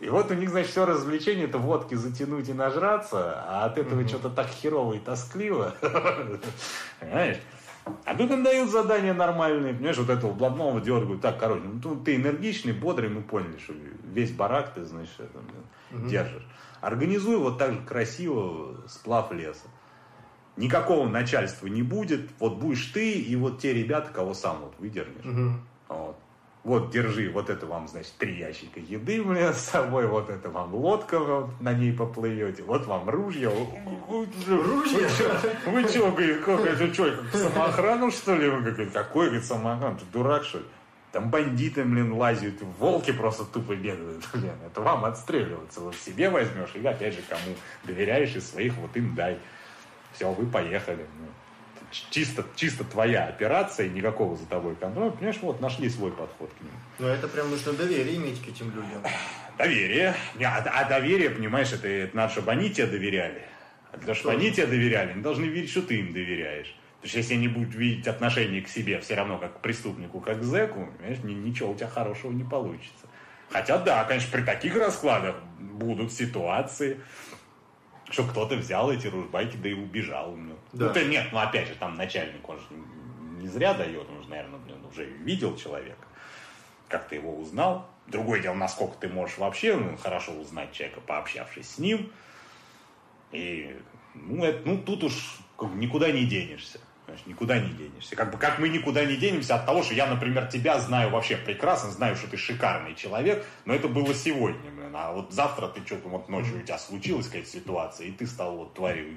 И 0.00 0.08
вот 0.10 0.30
у 0.30 0.34
них, 0.34 0.50
значит, 0.50 0.72
все 0.72 0.84
развлечение 0.84 1.46
это 1.46 1.56
водки 1.56 1.94
затянуть 1.94 2.48
и 2.48 2.52
нажраться, 2.52 3.42
а 3.46 3.64
от 3.64 3.78
этого 3.78 4.06
что-то 4.06 4.28
так 4.28 4.48
херово 4.48 4.94
и 4.94 4.98
тоскливо. 4.98 5.74
Понимаешь? 7.00 7.38
А 8.04 8.14
тут 8.16 8.30
им 8.32 8.42
дают 8.42 8.68
задания 8.70 9.14
нормальные, 9.14 9.72
понимаешь, 9.72 9.98
вот 9.98 10.10
этого 10.10 10.32
блатного 10.32 10.80
дергают, 10.80 11.20
так, 11.20 11.38
короче, 11.38 11.62
ну 11.64 11.96
ты 11.96 12.16
энергичный, 12.16 12.72
бодрый, 12.72 13.08
мы 13.08 13.22
поняли, 13.22 13.58
что 13.58 13.74
весь 14.04 14.32
барак 14.32 14.74
ты, 14.74 14.84
значит, 14.84 15.14
это, 15.18 15.38
блин, 15.38 16.08
держишь. 16.08 16.46
Организуй 16.80 17.36
вот 17.36 17.58
так 17.58 17.72
же 17.72 17.80
красиво 17.80 18.76
сплав 18.88 19.32
леса. 19.32 19.68
Никакого 20.56 21.08
начальства 21.08 21.66
не 21.68 21.82
будет, 21.82 22.30
вот 22.40 22.56
будешь 22.56 22.86
ты 22.86 23.12
и 23.12 23.36
вот 23.36 23.60
те 23.60 23.72
ребята, 23.72 24.10
кого 24.12 24.34
сам 24.34 24.60
вот 24.62 24.74
выдернешь. 24.78 25.24
Мгм. 25.24 25.60
Вот. 25.88 26.16
Вот, 26.66 26.90
держи, 26.90 27.30
вот 27.30 27.48
это 27.48 27.64
вам, 27.64 27.86
значит, 27.86 28.12
три 28.18 28.38
ящика 28.38 28.80
еды, 28.80 29.22
блин, 29.22 29.54
с 29.54 29.58
собой, 29.58 30.08
вот 30.08 30.28
это 30.28 30.50
вам 30.50 30.74
лодка, 30.74 31.20
вот, 31.20 31.60
на 31.60 31.72
ней 31.72 31.92
поплывете, 31.92 32.64
вот 32.64 32.86
вам 32.86 33.08
ружья. 33.08 33.52
Ружья? 34.08 35.08
Вы 35.64 35.86
что, 35.86 36.10
говорит, 36.10 36.42
как 36.42 36.60
это 36.62 36.92
что, 36.92 37.14
самоохрану, 37.32 38.10
что 38.10 38.34
ли? 38.34 38.48
Вы 38.48 38.62
говорите, 38.62 38.90
какой, 38.92 39.26
говорит, 39.26 39.46
самоохран, 39.46 39.96
ты 39.96 40.06
дурак, 40.12 40.42
что 40.42 40.58
ли? 40.58 40.64
Там 41.12 41.30
бандиты, 41.30 41.84
блин, 41.84 42.14
лазят, 42.14 42.60
волки 42.80 43.12
просто 43.12 43.44
тупо 43.44 43.76
бегают, 43.76 44.24
блин, 44.32 44.50
это 44.66 44.80
вам 44.80 45.04
отстреливаться, 45.04 45.78
вот 45.78 45.94
себе 45.94 46.30
возьмешь, 46.30 46.74
и 46.74 46.84
опять 46.84 47.14
же, 47.14 47.20
кому 47.28 47.54
доверяешь 47.84 48.34
из 48.34 48.50
своих, 48.50 48.74
вот 48.74 48.90
им 48.96 49.14
дай. 49.14 49.38
Все, 50.14 50.32
вы 50.32 50.44
поехали. 50.46 51.06
Ну, 51.20 51.26
чисто, 51.90 52.44
чисто 52.54 52.84
твоя 52.84 53.26
операция, 53.26 53.88
никакого 53.88 54.36
за 54.36 54.46
тобой 54.46 54.76
контроля. 54.76 55.10
Понимаешь, 55.10 55.38
вот 55.42 55.60
нашли 55.60 55.88
свой 55.88 56.10
подход 56.12 56.50
к 56.58 56.62
ним. 56.62 56.72
Но 56.98 57.08
это 57.08 57.28
прям 57.28 57.50
нужно 57.50 57.72
доверие 57.72 58.16
иметь 58.16 58.42
к 58.42 58.48
этим 58.48 58.66
людям. 58.66 59.02
Доверие. 59.58 60.14
А, 60.44 60.58
а 60.58 60.88
доверие, 60.88 61.30
понимаешь, 61.30 61.72
это, 61.72 61.88
это 61.88 62.16
надо, 62.16 62.32
чтобы 62.32 62.52
они 62.52 62.70
тебе 62.70 62.86
доверяли. 62.86 63.42
А 63.92 63.96
для 63.96 64.06
того, 64.06 64.14
чтобы 64.14 64.34
они 64.34 64.50
тебе 64.50 64.66
доверяли, 64.66 65.12
они 65.12 65.22
должны 65.22 65.44
видеть, 65.44 65.70
что 65.70 65.82
ты 65.82 65.98
им 65.98 66.12
доверяешь. 66.12 66.74
Потому 67.00 67.08
что 67.08 67.18
если 67.18 67.34
они 67.34 67.48
будут 67.48 67.74
видеть 67.74 68.08
отношение 68.08 68.62
к 68.62 68.68
себе 68.68 69.00
все 69.00 69.14
равно 69.14 69.38
как 69.38 69.58
к 69.58 69.60
преступнику, 69.60 70.20
как 70.20 70.40
к 70.40 70.42
зэку, 70.42 70.92
понимаешь, 70.98 71.22
ни- 71.22 71.34
ничего 71.34 71.70
у 71.70 71.74
тебя 71.74 71.88
хорошего 71.88 72.32
не 72.32 72.44
получится. 72.44 73.06
Хотя 73.50 73.78
да, 73.78 74.04
конечно, 74.04 74.30
при 74.32 74.42
таких 74.42 74.74
раскладах 74.76 75.36
будут 75.58 76.12
ситуации, 76.12 77.00
что 78.10 78.24
кто-то 78.24 78.56
взял 78.56 78.90
эти 78.90 79.06
ружбайки, 79.08 79.56
да 79.56 79.68
и 79.68 79.74
убежал. 79.74 80.34
Ну, 80.36 80.54
Да. 80.72 80.88
Ну, 80.88 80.94
то 80.94 81.04
нет, 81.04 81.28
ну 81.32 81.38
опять 81.38 81.68
же, 81.68 81.74
там 81.74 81.96
начальник, 81.96 82.48
он 82.48 82.58
же 82.58 82.66
не 83.40 83.48
зря 83.48 83.74
дает, 83.74 84.08
он 84.08 84.22
же, 84.22 84.28
наверное, 84.28 84.58
блин, 84.58 84.84
уже 84.90 85.04
видел 85.04 85.56
человека, 85.56 86.06
как 86.88 87.08
ты 87.08 87.16
его 87.16 87.36
узнал. 87.36 87.88
Другое 88.06 88.40
дело, 88.40 88.54
насколько 88.54 88.96
ты 88.98 89.08
можешь 89.08 89.38
вообще 89.38 89.76
ну, 89.76 89.96
хорошо 89.96 90.32
узнать 90.32 90.72
человека, 90.72 91.00
пообщавшись 91.00 91.70
с 91.70 91.78
ним. 91.78 92.12
И 93.32 93.76
ну, 94.14 94.44
это, 94.44 94.66
ну 94.68 94.78
тут 94.78 95.04
уж 95.04 95.38
никуда 95.74 96.12
не 96.12 96.24
денешься. 96.24 96.80
Понимаешь, 97.06 97.26
никуда 97.26 97.58
не 97.60 97.70
денешься. 97.70 98.16
Как 98.16 98.32
бы 98.32 98.38
как 98.38 98.58
мы 98.58 98.68
никуда 98.68 99.04
не 99.04 99.16
денемся 99.16 99.54
от 99.54 99.64
того, 99.64 99.84
что 99.84 99.94
я, 99.94 100.06
например, 100.06 100.46
тебя 100.46 100.78
знаю 100.80 101.10
вообще 101.10 101.36
прекрасно, 101.36 101.92
знаю, 101.92 102.16
что 102.16 102.28
ты 102.28 102.36
шикарный 102.36 102.96
человек, 102.96 103.46
но 103.64 103.74
это 103.74 103.86
было 103.86 104.12
сегодня, 104.12 104.70
блин. 104.72 104.90
А 104.92 105.12
вот 105.12 105.32
завтра 105.32 105.68
ты 105.68 105.86
что-то 105.86 106.08
вот 106.08 106.28
ночью 106.28 106.58
у 106.58 106.62
тебя 106.62 106.78
случилась 106.78 107.26
какая-то 107.26 107.48
ситуация, 107.48 108.08
и 108.08 108.10
ты 108.10 108.26
стал 108.26 108.56
вот 108.56 108.74
тварью. 108.74 109.16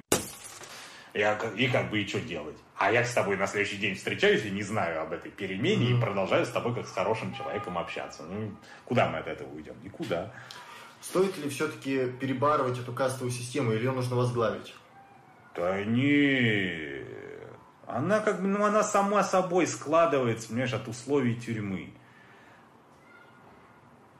Я, 1.14 1.34
и 1.56 1.66
как 1.66 1.90
бы 1.90 2.00
и 2.00 2.06
что 2.06 2.20
делать? 2.20 2.56
А 2.76 2.92
я 2.92 3.04
с 3.04 3.12
тобой 3.12 3.36
на 3.36 3.48
следующий 3.48 3.78
день 3.78 3.96
встречаюсь 3.96 4.44
и 4.44 4.50
не 4.50 4.62
знаю 4.62 5.02
об 5.02 5.12
этой 5.12 5.32
перемене 5.32 5.90
и 5.90 6.00
продолжаю 6.00 6.46
с 6.46 6.50
тобой 6.50 6.72
как 6.76 6.86
с 6.86 6.92
хорошим 6.92 7.34
человеком 7.34 7.76
общаться. 7.76 8.22
Ну, 8.22 8.54
куда 8.84 9.08
мы 9.08 9.18
от 9.18 9.26
этого 9.26 9.52
уйдем? 9.52 9.74
Никуда. 9.82 10.32
Стоит 11.00 11.36
ли 11.38 11.48
все-таки 11.48 12.06
перебарывать 12.20 12.78
эту 12.78 12.92
кастовую 12.92 13.32
систему 13.32 13.72
или 13.72 13.80
ее 13.80 13.90
нужно 13.90 14.14
возглавить? 14.14 14.74
Да 15.56 15.82
не. 15.82 17.04
Она 17.92 18.20
как 18.20 18.40
бы, 18.40 18.46
ну, 18.46 18.64
она 18.64 18.84
сама 18.84 19.24
собой 19.24 19.66
складывается, 19.66 20.48
понимаешь, 20.48 20.72
от 20.72 20.86
условий 20.86 21.34
тюрьмы. 21.34 21.92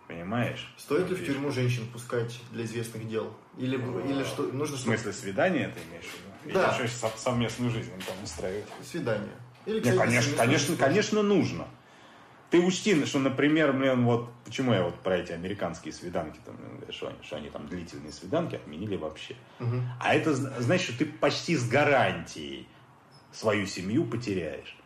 Понимаешь? 0.09 0.75
Стоит 0.77 1.09
ли 1.09 1.17
Ну, 1.17 1.23
в 1.23 1.27
тюрьму 1.27 1.51
женщин 1.53 1.87
пускать 1.93 2.41
для 2.51 2.65
известных 2.65 3.09
дел? 3.09 3.33
Или, 3.57 3.77
или 3.77 4.25
что, 4.25 4.43
нужно 4.45 4.77
В 4.77 4.81
смысле 4.81 5.13
свидания 5.13 5.69
ты 5.69 5.81
имеешь 5.89 6.05
в 6.07 6.47
виду? 6.47 6.59
Да. 6.59 6.77
Или 6.81 6.89
что, 6.89 7.07
сов- 7.07 7.17
совместную 7.19 7.71
жизнь 7.71 7.93
там 8.05 8.17
устраивать? 8.25 8.67
свидание? 8.85 9.31
Или, 9.67 9.79
кстати, 9.79 9.97
конечно, 9.99 10.23
совместное 10.23 10.37
конечно, 10.47 10.59
жительство? 10.67 10.85
конечно, 10.87 11.23
нужно. 11.23 11.69
Ты 12.51 12.59
учти, 12.59 13.05
что, 13.05 13.21
например, 13.21 13.73
блин, 13.73 14.05
вот 14.05 14.29
почему 14.45 14.73
я 14.75 14.83
вот 14.83 14.97
про 14.97 15.19
эти 15.19 15.31
американские 15.31 15.95
свиданки, 15.95 16.41
там, 16.45 16.57
что, 16.91 17.07
они, 17.07 17.17
что 17.23 17.37
они 17.37 17.49
там 17.51 17.69
длительные 17.69 18.11
свиданки 18.13 18.57
отменили 18.57 18.97
вообще. 18.97 19.37
Мгм. 19.61 19.85
А 20.01 20.13
это 20.13 20.35
зна- 20.35 20.55
значит, 20.59 20.89
что 20.89 20.99
ты 20.99 21.07
почти 21.07 21.57
с 21.57 21.69
гарантией 21.69 22.67
свою 23.33 23.67
семью 23.67 24.05
потеряешь. 24.05 24.77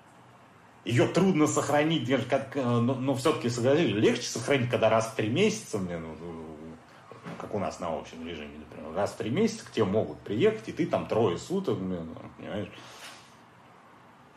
Ее 0.84 1.06
трудно 1.08 1.46
сохранить, 1.46 2.08
как, 2.28 2.56
э, 2.56 2.62
но, 2.62 2.94
но 2.94 3.14
все-таки 3.14 3.48
согласись, 3.48 3.90
легче 3.90 4.26
сохранить, 4.26 4.70
когда 4.70 4.90
раз 4.90 5.06
в 5.06 5.14
три 5.14 5.28
месяца, 5.28 5.78
блин, 5.78 6.02
ну, 6.02 6.14
ну, 6.20 6.44
как 7.38 7.54
у 7.54 7.58
нас 7.58 7.80
на 7.80 7.88
общем 7.88 8.26
режиме, 8.26 8.58
например, 8.58 8.94
раз 8.94 9.12
в 9.12 9.16
три 9.16 9.30
месяца 9.30 9.64
к 9.64 9.70
тебе 9.70 9.86
могут 9.86 10.18
приехать, 10.20 10.68
и 10.68 10.72
ты 10.72 10.86
там 10.86 11.06
трое 11.06 11.38
суток, 11.38 11.78
блин, 11.78 12.14
ну, 12.14 12.30
понимаешь? 12.36 12.68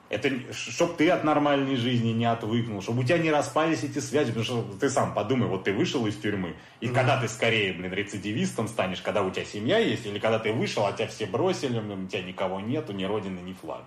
Это 0.09 0.31
чтобы 0.53 0.93
ты 0.93 1.09
от 1.09 1.25
нормальной 1.25 1.75
жизни 1.75 2.11
не 2.11 2.25
отвыкнул, 2.25 2.81
чтобы 2.81 3.01
у 3.01 3.03
тебя 3.03 3.17
не 3.17 3.29
распались 3.29 3.83
эти 3.83 3.99
связи, 3.99 4.27
потому 4.31 4.45
что 4.45 4.77
ты 4.79 4.89
сам 4.89 5.13
подумай, 5.13 5.49
вот 5.49 5.65
ты 5.65 5.73
вышел 5.73 6.07
из 6.07 6.15
тюрьмы, 6.15 6.55
и 6.79 6.87
когда 6.87 7.19
ты 7.19 7.27
скорее, 7.27 7.73
блин, 7.73 7.91
рецидивистом 7.91 8.69
станешь, 8.69 9.01
когда 9.01 9.21
у 9.21 9.31
тебя 9.31 9.43
семья 9.43 9.79
есть, 9.79 10.05
или 10.05 10.17
когда 10.17 10.39
ты 10.39 10.53
вышел, 10.53 10.85
а 10.85 10.93
тебя 10.93 11.07
все 11.07 11.25
бросили, 11.25 11.79
блин, 11.79 12.05
у 12.05 12.07
тебя 12.07 12.21
никого 12.21 12.61
нету, 12.61 12.93
ни 12.93 13.03
родины, 13.03 13.39
ни 13.39 13.51
флага. 13.51 13.83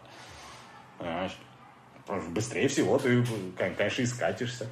Понимаешь? 0.99 1.33
Быстрее 2.29 2.69
всего 2.69 2.99
ты, 2.99 3.25
конечно, 3.57 4.03
и 4.03 4.07
скатишься. 4.07 4.67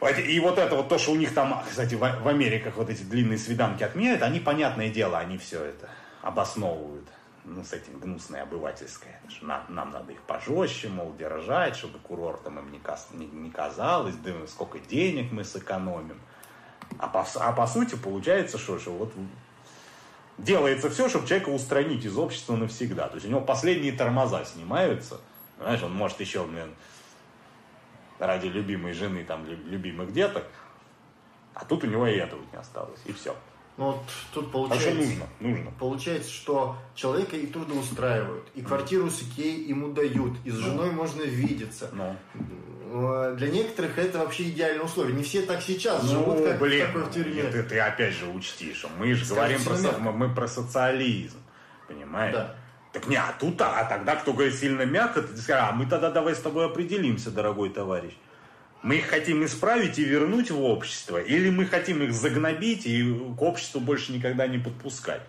Вот, 0.00 0.18
И 0.18 0.40
вот 0.40 0.58
это 0.58 0.74
вот 0.74 0.88
то, 0.88 0.98
что 0.98 1.12
у 1.12 1.16
них 1.16 1.34
там, 1.34 1.62
кстати, 1.68 1.94
в 1.94 2.28
Америках 2.28 2.76
вот 2.76 2.88
эти 2.90 3.02
длинные 3.02 3.38
свиданки 3.38 3.84
отменяют, 3.84 4.22
они, 4.22 4.40
понятное 4.40 4.88
дело, 4.90 5.18
они 5.18 5.38
все 5.38 5.62
это 5.62 5.90
обосновывают. 6.22 7.06
Ну, 7.50 7.64
с 7.64 7.72
этим 7.72 7.98
гнусное 7.98 8.42
обывательское. 8.42 9.18
Нам, 9.40 9.64
нам 9.70 9.90
надо 9.90 10.12
их 10.12 10.20
пожестче, 10.22 10.88
мол, 10.88 11.14
держать, 11.16 11.76
чтобы 11.76 11.98
курортом 11.98 12.58
им 12.58 12.70
не, 12.70 12.80
не- 13.18 13.26
не 13.26 13.50
казалось, 13.50 14.14
да 14.16 14.32
сколько 14.46 14.78
денег 14.78 15.32
мы 15.32 15.44
сэкономим. 15.44 16.20
А 16.98 17.08
по, 17.08 17.26
а 17.36 17.52
по 17.52 17.66
сути 17.66 17.94
получается, 17.94 18.58
что, 18.58 18.78
что 18.78 18.92
вот 18.92 19.12
делается 20.36 20.90
все, 20.90 21.08
чтобы 21.08 21.26
человека 21.26 21.48
устранить 21.48 22.04
из 22.04 22.18
общества 22.18 22.54
навсегда. 22.56 23.08
То 23.08 23.14
есть 23.14 23.26
у 23.26 23.30
него 23.30 23.40
последние 23.40 23.92
тормоза 23.92 24.44
снимаются. 24.44 25.18
Знаешь, 25.58 25.82
он 25.82 25.92
может 25.92 26.20
еще, 26.20 26.44
блин, 26.44 26.74
ради 28.18 28.46
любимой 28.46 28.92
жены, 28.92 29.24
там, 29.24 29.46
лю- 29.46 29.64
любимых 29.64 30.12
деток, 30.12 30.44
а 31.54 31.64
тут 31.64 31.82
у 31.84 31.86
него 31.86 32.06
и 32.06 32.16
этого 32.16 32.42
не 32.52 32.58
осталось, 32.58 33.00
и 33.06 33.12
все. 33.12 33.34
Ну 33.78 33.84
вот 33.92 34.02
тут 34.34 34.44
А 34.46 34.48
что 34.48 34.52
получается... 34.52 34.94
нужно? 34.94 35.26
Нужно. 35.40 35.70
Получается, 35.78 36.30
что 36.30 36.76
человека 36.94 37.36
и 37.36 37.46
трудоустраивают, 37.46 38.44
и 38.54 38.60
квартиру 38.60 39.08
с 39.08 39.22
Икеей 39.22 39.68
ему 39.68 39.92
дают, 39.92 40.34
и 40.44 40.50
с 40.50 40.54
женой 40.54 40.90
можно 40.90 41.22
видеться. 41.22 41.88
Ну, 41.92 42.14
Э, 42.90 43.34
Для 43.36 43.50
некоторых 43.50 43.98
это 43.98 44.18
вообще 44.18 44.44
идеальные 44.48 44.82
условия. 44.82 45.12
Не 45.12 45.22
все 45.22 45.42
так 45.42 45.60
сейчас 45.60 46.02
ну 46.04 46.08
живут, 46.08 46.42
как 46.42 46.58
блин, 46.58 46.86
такой 46.86 47.02
в 47.02 47.10
тюрьме. 47.10 47.42
ты, 47.44 47.62
ты 47.62 47.78
опять 47.78 48.14
же 48.14 48.26
учти, 48.26 48.72
что 48.72 48.88
мы 48.98 49.12
же 49.12 49.24
Скажем, 49.26 49.36
говорим 49.36 49.64
про, 49.64 49.76
со- 49.76 49.98
мы, 49.98 50.12
мы 50.12 50.34
про 50.34 50.48
социализм, 50.48 51.36
понимаешь? 51.86 52.34
Да. 52.34 52.54
Так 52.94 53.06
не, 53.06 53.16
а 53.16 53.34
тут, 53.38 53.60
а 53.60 53.84
тогда, 53.84 54.16
кто 54.16 54.32
говорит 54.32 54.54
сильно 54.54 54.86
мягко, 54.86 55.20
ты 55.20 55.36
скажешь, 55.36 55.68
а 55.68 55.72
мы 55.72 55.84
тогда 55.84 56.10
давай 56.10 56.34
с 56.34 56.40
тобой 56.40 56.64
определимся, 56.64 57.30
дорогой 57.30 57.68
товарищ. 57.68 58.14
Мы 58.82 58.96
их 58.96 59.06
хотим 59.06 59.44
исправить 59.44 59.98
и 59.98 60.04
вернуть 60.04 60.50
в 60.50 60.62
общество, 60.62 61.18
или 61.18 61.50
мы 61.50 61.66
хотим 61.66 62.02
их 62.02 62.12
загнобить 62.12 62.86
и 62.86 63.02
к 63.36 63.42
обществу 63.42 63.80
больше 63.80 64.12
никогда 64.12 64.46
не 64.46 64.58
подпускать. 64.58 65.22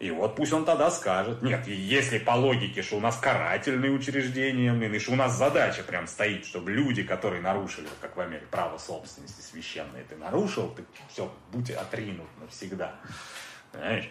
И 0.00 0.10
вот 0.10 0.34
пусть 0.34 0.52
он 0.54 0.64
тогда 0.64 0.90
скажет. 0.90 1.42
Нет, 1.42 1.66
если 1.66 2.18
по 2.18 2.30
логике, 2.32 2.82
что 2.82 2.96
у 2.96 3.00
нас 3.00 3.18
карательные 3.18 3.92
учреждения, 3.92 4.74
и 4.74 4.98
что 4.98 5.12
у 5.12 5.16
нас 5.16 5.36
задача 5.36 5.82
прям 5.82 6.06
стоит, 6.06 6.46
чтобы 6.46 6.70
люди, 6.70 7.02
которые 7.02 7.42
нарушили, 7.42 7.86
как 8.00 8.16
в 8.16 8.20
Америке, 8.20 8.46
право 8.50 8.78
собственности 8.78 9.42
священное, 9.42 10.04
ты 10.08 10.16
нарушил, 10.16 10.70
ты 10.74 10.84
все, 11.10 11.30
будь 11.52 11.70
отринут 11.70 12.28
навсегда. 12.40 12.94
Понимаешь? 13.72 14.08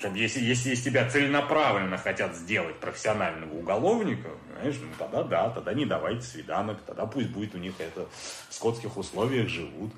Чтобы 0.00 0.16
если, 0.16 0.40
если 0.40 0.72
из 0.72 0.82
тебя 0.82 1.06
целенаправленно 1.10 1.98
хотят 1.98 2.34
сделать 2.34 2.80
профессионального 2.80 3.52
уголовника, 3.52 4.30
знаешь, 4.54 4.76
ну 4.80 4.88
тогда 4.98 5.22
да, 5.22 5.50
тогда 5.50 5.74
не 5.74 5.84
давайте 5.84 6.22
свиданок, 6.22 6.80
тогда 6.86 7.04
пусть 7.04 7.28
будет 7.28 7.54
у 7.54 7.58
них 7.58 7.74
это 7.78 8.08
в 8.48 8.54
скотских 8.54 8.96
условиях 8.96 9.48
живут. 9.48 9.92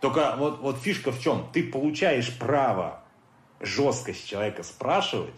Только 0.00 0.36
вот, 0.38 0.60
вот 0.60 0.78
фишка 0.78 1.10
в 1.10 1.20
чем? 1.20 1.48
Ты 1.52 1.64
получаешь 1.64 2.38
право 2.38 3.02
жестко 3.58 4.14
с 4.14 4.18
человека 4.18 4.62
спрашивать, 4.62 5.34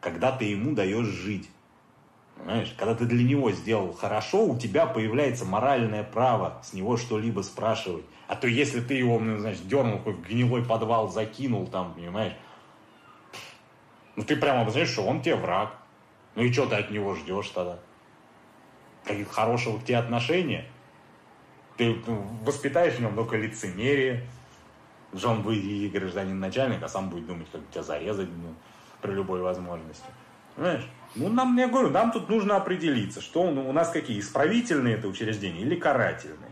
когда 0.00 0.30
ты 0.30 0.44
ему 0.44 0.74
даешь 0.74 1.06
жить. 1.06 1.48
Понимаешь? 2.36 2.74
Когда 2.76 2.94
ты 2.94 3.06
для 3.06 3.24
него 3.24 3.50
сделал 3.52 3.94
хорошо, 3.94 4.44
у 4.44 4.58
тебя 4.58 4.84
появляется 4.84 5.46
моральное 5.46 6.04
право 6.04 6.60
с 6.62 6.74
него 6.74 6.98
что-либо 6.98 7.40
спрашивать. 7.40 8.04
А 8.28 8.36
то 8.36 8.46
если 8.46 8.80
ты 8.80 8.92
его, 8.92 9.18
ну, 9.18 9.38
значит, 9.38 9.66
дернул, 9.66 10.00
в 10.00 10.20
гнилой 10.28 10.62
подвал 10.62 11.08
закинул 11.08 11.66
там, 11.66 11.94
понимаешь, 11.94 12.34
ну 14.16 14.24
ты 14.24 14.36
прямо 14.36 14.68
знаешь, 14.70 14.90
что 14.90 15.02
он 15.02 15.22
тебе 15.22 15.36
враг. 15.36 15.74
Ну 16.34 16.42
и 16.42 16.52
что 16.52 16.66
ты 16.66 16.76
от 16.76 16.90
него 16.90 17.14
ждешь 17.14 17.48
тогда? 17.48 17.78
Каких 19.04 19.30
хорошего 19.30 19.78
к 19.78 19.84
тебе 19.84 19.98
отношения? 19.98 20.66
Ты 21.76 21.96
ну, 22.06 22.22
воспитаешь 22.44 22.94
в 22.94 23.00
нем 23.00 23.14
только 23.14 23.36
лицемерие. 23.36 24.26
Что 25.14 25.30
он 25.30 25.42
будет 25.42 25.62
и 25.64 25.88
гражданин 25.88 26.38
начальник, 26.40 26.82
а 26.82 26.88
сам 26.88 27.10
будет 27.10 27.26
думать, 27.26 27.46
как 27.52 27.60
тебя 27.70 27.82
зарезать 27.82 28.28
ну, 28.28 28.54
при 29.02 29.12
любой 29.12 29.42
возможности. 29.42 30.06
Понимаешь? 30.56 30.86
Ну, 31.14 31.28
нам, 31.28 31.56
я 31.58 31.68
говорю, 31.68 31.90
нам 31.90 32.12
тут 32.12 32.28
нужно 32.30 32.56
определиться, 32.56 33.20
что 33.20 33.50
ну, 33.50 33.68
у 33.68 33.72
нас 33.72 33.90
какие, 33.90 34.18
исправительные 34.20 34.94
это 34.96 35.08
учреждения 35.08 35.60
или 35.60 35.76
карательные. 35.76 36.50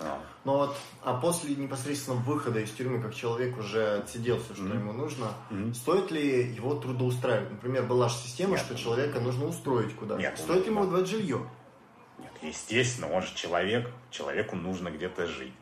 А. 0.00 0.18
Но 0.48 0.56
вот, 0.56 0.76
а 1.04 1.12
после 1.12 1.54
непосредственно 1.56 2.16
выхода 2.16 2.58
из 2.60 2.70
тюрьмы, 2.70 3.02
как 3.02 3.14
человек 3.14 3.58
уже 3.58 3.98
отсидел 3.98 4.40
все, 4.40 4.54
что 4.54 4.62
Мгм. 4.62 4.78
ему 4.78 4.92
нужно, 4.94 5.26
Мгм. 5.50 5.74
стоит 5.74 6.10
ли 6.10 6.42
его 6.54 6.74
трудоустраивать? 6.74 7.50
Например, 7.50 7.82
была 7.82 8.08
же 8.08 8.14
система, 8.16 8.52
Нет. 8.52 8.60
что 8.60 8.74
человека 8.74 9.20
нужно 9.20 9.44
устроить 9.44 9.94
куда-то. 9.94 10.18
Нет, 10.18 10.38
стоит 10.38 10.64
ли 10.64 10.70
ему 10.70 10.86
да. 10.86 11.04
жилье? 11.04 11.46
Нет, 12.18 12.32
естественно, 12.40 13.12
он 13.12 13.20
же 13.20 13.34
человек, 13.34 13.90
человеку 14.10 14.56
нужно 14.56 14.88
где-то 14.90 15.26
жить. 15.26 15.52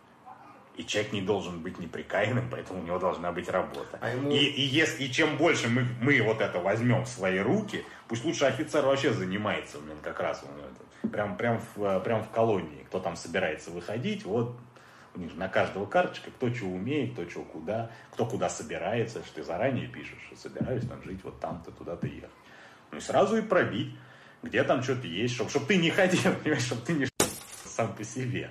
И 0.76 0.84
человек 0.86 1.12
не 1.12 1.22
должен 1.22 1.62
быть 1.62 1.80
неприкаянным, 1.80 2.48
поэтому 2.48 2.78
у 2.78 2.82
него 2.84 3.00
должна 3.00 3.32
быть 3.32 3.48
работа. 3.48 3.98
А 4.00 4.10
ему- 4.10 4.30
и, 4.30 4.36
и, 4.36 4.60
если, 4.60 5.02
и 5.02 5.10
чем 5.10 5.36
больше 5.36 5.68
мы, 5.68 5.84
мы 6.00 6.22
вот 6.22 6.40
это 6.40 6.60
возьмем 6.60 7.06
в 7.06 7.08
свои 7.08 7.40
руки, 7.40 7.84
пусть 8.06 8.24
лучше 8.24 8.44
офицер 8.44 8.86
вообще 8.86 9.12
занимается, 9.12 9.78
блин, 9.80 9.96
как 10.00 10.20
раз 10.20 10.44
он 10.44 10.50
это, 10.60 11.08
прям, 11.08 11.36
прям, 11.36 11.60
в, 11.74 11.98
прям 12.04 12.22
в 12.22 12.28
колонии, 12.30 12.84
кто 12.86 13.00
там 13.00 13.16
собирается 13.16 13.72
выходить, 13.72 14.24
вот 14.24 14.56
у 15.16 15.20
них 15.20 15.30
же 15.30 15.36
на 15.36 15.48
каждого 15.48 15.86
карточка, 15.86 16.30
кто 16.30 16.52
что 16.52 16.66
умеет, 16.66 17.12
кто 17.12 17.28
что 17.28 17.42
куда, 17.42 17.90
кто 18.12 18.26
куда 18.26 18.48
собирается, 18.48 19.24
что 19.24 19.36
ты 19.36 19.44
заранее 19.44 19.88
пишешь, 19.88 20.18
что 20.26 20.36
собираюсь 20.36 20.86
там 20.86 21.02
жить 21.02 21.20
вот 21.24 21.40
там-то, 21.40 21.70
туда-то 21.72 22.06
ехать. 22.06 22.30
Ну 22.90 22.98
и 22.98 23.00
сразу 23.00 23.36
и 23.36 23.42
пробить, 23.42 23.94
где 24.42 24.62
там 24.62 24.82
что-то 24.82 25.06
есть, 25.06 25.34
чтобы, 25.34 25.50
чтобы 25.50 25.66
ты 25.66 25.76
не 25.76 25.90
ходил, 25.90 26.32
понимаешь, 26.42 26.64
чтобы 26.64 26.82
ты 26.82 26.92
не 26.92 27.08
сам 27.64 27.94
по 27.94 28.04
себе. 28.04 28.50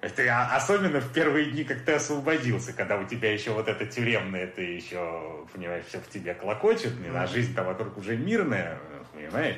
Это 0.00 0.54
особенно 0.54 1.00
в 1.00 1.14
первые 1.14 1.50
дни, 1.50 1.64
как 1.64 1.82
ты 1.82 1.92
освободился, 1.92 2.74
когда 2.74 2.98
у 2.98 3.06
тебя 3.06 3.32
еще 3.32 3.52
вот 3.52 3.68
это 3.68 3.86
тюремное, 3.86 4.46
ты 4.46 4.62
еще, 4.62 5.46
понимаешь, 5.54 5.86
все 5.86 5.98
в 5.98 6.10
тебе 6.10 6.34
клокочет, 6.34 6.92
а 7.14 7.26
жизнь-то 7.26 7.62
вокруг 7.62 7.96
уже 7.96 8.14
мирная, 8.14 8.78
понимаешь? 9.14 9.56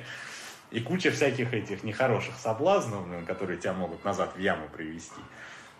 И 0.71 0.81
куча 0.81 1.11
всяких 1.11 1.53
этих 1.53 1.83
нехороших 1.83 2.37
соблазнов, 2.37 3.07
которые 3.27 3.59
тебя 3.59 3.73
могут 3.73 4.05
назад 4.05 4.37
в 4.37 4.39
яму 4.39 4.69
привести. 4.69 5.21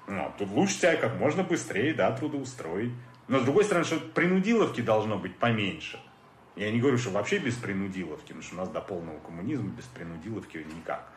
Ну, 0.07 0.33
тут 0.39 0.51
лучше 0.51 0.79
тебя 0.79 0.97
как 0.97 1.17
можно 1.17 1.43
быстрее, 1.43 1.93
да, 1.95 2.13
трудоустроить. 2.13 2.93
Но 3.29 3.41
с 3.41 3.43
другой 3.45 3.65
стороны, 3.65 3.85
что 3.85 3.99
принудиловки 3.99 4.81
должно 4.81 5.19
быть 5.19 5.37
поменьше. 5.37 6.01
Я 6.55 6.71
не 6.71 6.81
говорю, 6.81 6.97
что 6.97 7.11
вообще 7.11 7.39
без 7.39 7.55
принудиловки, 7.57 8.29
потому 8.29 8.43
что 8.43 8.55
у 8.55 8.59
нас 8.59 8.69
до 8.69 8.81
полного 8.81 9.19
коммунизма 9.19 9.69
без 9.71 9.85
принудиловки 9.87 10.59
никак. 10.77 11.11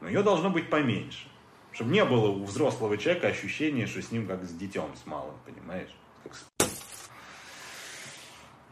Но 0.00 0.08
ее 0.08 0.22
должно 0.22 0.48
быть 0.48 0.70
поменьше. 0.70 1.26
Чтобы 1.72 1.90
не 1.90 2.04
было 2.04 2.28
у 2.28 2.44
взрослого 2.44 2.96
человека 2.96 3.28
ощущения, 3.28 3.86
что 3.86 4.00
с 4.00 4.10
ним 4.10 4.26
как 4.26 4.44
с 4.44 4.52
детем, 4.52 4.88
с 5.02 5.06
малым, 5.06 5.34
понимаешь? 5.44 5.90
Как 6.22 6.34
с- 6.34 6.46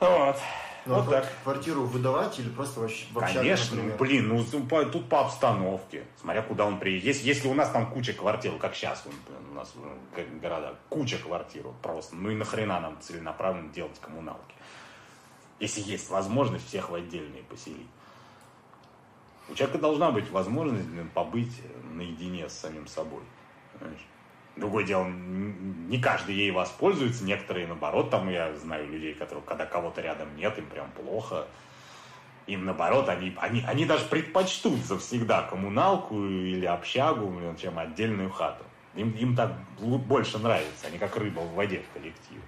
Вот. 0.01 0.39
Ну, 0.87 0.95
вот 0.97 1.09
а 1.09 1.23
так. 1.23 1.33
квартиру 1.43 1.85
выдавать 1.85 2.39
или 2.39 2.51
просто 2.51 2.81
вообще 2.81 3.07
Конечно, 3.19 3.77
например? 3.77 3.99
блин, 3.99 4.29
ну 4.29 4.67
по- 4.67 4.85
тут 4.85 5.09
по 5.09 5.21
обстановке, 5.21 6.05
смотря 6.21 6.43
куда 6.43 6.67
он 6.67 6.79
приедет. 6.79 7.07
Если, 7.07 7.27
если 7.27 7.49
у 7.49 7.55
нас 7.55 7.71
там 7.71 7.91
куча 7.91 8.13
квартир, 8.13 8.53
как 8.59 8.75
сейчас 8.75 9.03
у 9.51 9.55
нас 9.55 9.73
как 10.15 10.41
города, 10.41 10.77
куча 10.91 11.17
квартир 11.19 11.65
просто, 11.83 12.17
ну 12.17 12.31
и 12.31 12.35
нахрена 12.35 12.81
нам 12.81 13.01
целенаправленно 13.01 13.73
делать 13.73 13.99
коммуналки? 13.99 14.55
Если 15.59 15.81
есть 15.81 16.11
возможность 16.11 16.67
всех 16.69 16.91
в 16.91 16.95
отдельные 16.95 17.43
поселить. 17.45 17.89
У 19.49 19.55
человека 19.55 19.79
должна 19.79 20.11
быть 20.11 20.31
возможность 20.31 20.87
блин, 20.87 21.09
побыть 21.15 21.63
наедине 21.95 22.49
с 22.49 22.55
самим 22.55 22.87
собой. 22.87 23.23
понимаешь? 23.79 24.07
Другое 24.57 24.85
дело, 24.85 25.07
не 25.07 25.99
каждый 25.99 26.37
ей 26.37 26.51
воспользуется, 26.53 27.25
некоторые 27.25 27.67
наоборот, 27.67 28.11
там 28.11 28.29
я 28.31 28.55
знаю 28.55 28.89
людей, 28.89 29.15
которые, 29.15 29.45
когда 29.45 29.67
кого-то 29.67 30.01
рядом 30.01 30.29
нет, 30.37 30.57
им 30.59 30.67
прям 30.67 30.91
плохо. 30.93 31.47
Им 32.47 32.65
наоборот, 32.67 33.09
они, 33.09 33.35
они, 33.39 33.65
они 33.67 33.85
даже 33.85 34.05
предпочтут 34.05 34.85
завсегда 34.85 35.43
коммуналку 35.43 36.25
или 36.25 36.67
общагу, 36.67 37.33
чем 37.61 37.79
отдельную 37.79 38.31
хату. 38.31 38.65
Им, 38.95 39.11
им 39.13 39.35
так 39.35 39.53
больше 39.81 40.39
нравится, 40.39 40.87
они 40.87 40.99
как 40.99 41.17
рыба 41.17 41.41
в 41.41 41.55
воде 41.55 41.83
в 41.91 41.95
коллективе. 41.95 42.41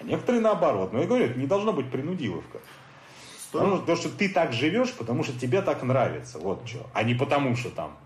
А 0.00 0.04
некоторые 0.04 0.40
наоборот. 0.40 0.92
Но 0.92 1.00
я 1.00 1.06
говорю, 1.06 1.26
это 1.26 1.38
не 1.38 1.46
должно 1.46 1.72
быть 1.72 1.90
принудиловка. 1.90 2.58
Потому, 3.52 3.76
что- 3.76 3.80
потому 3.82 3.98
что 3.98 4.08
ты 4.08 4.28
так 4.30 4.52
живешь, 4.52 4.92
потому 4.94 5.22
что 5.22 5.38
тебе 5.38 5.60
так 5.62 5.82
нравится. 5.82 6.38
Вот 6.38 6.66
что. 6.66 6.86
А 6.94 7.02
не 7.02 7.14
потому, 7.14 7.54
что 7.54 7.70
там 7.70 7.96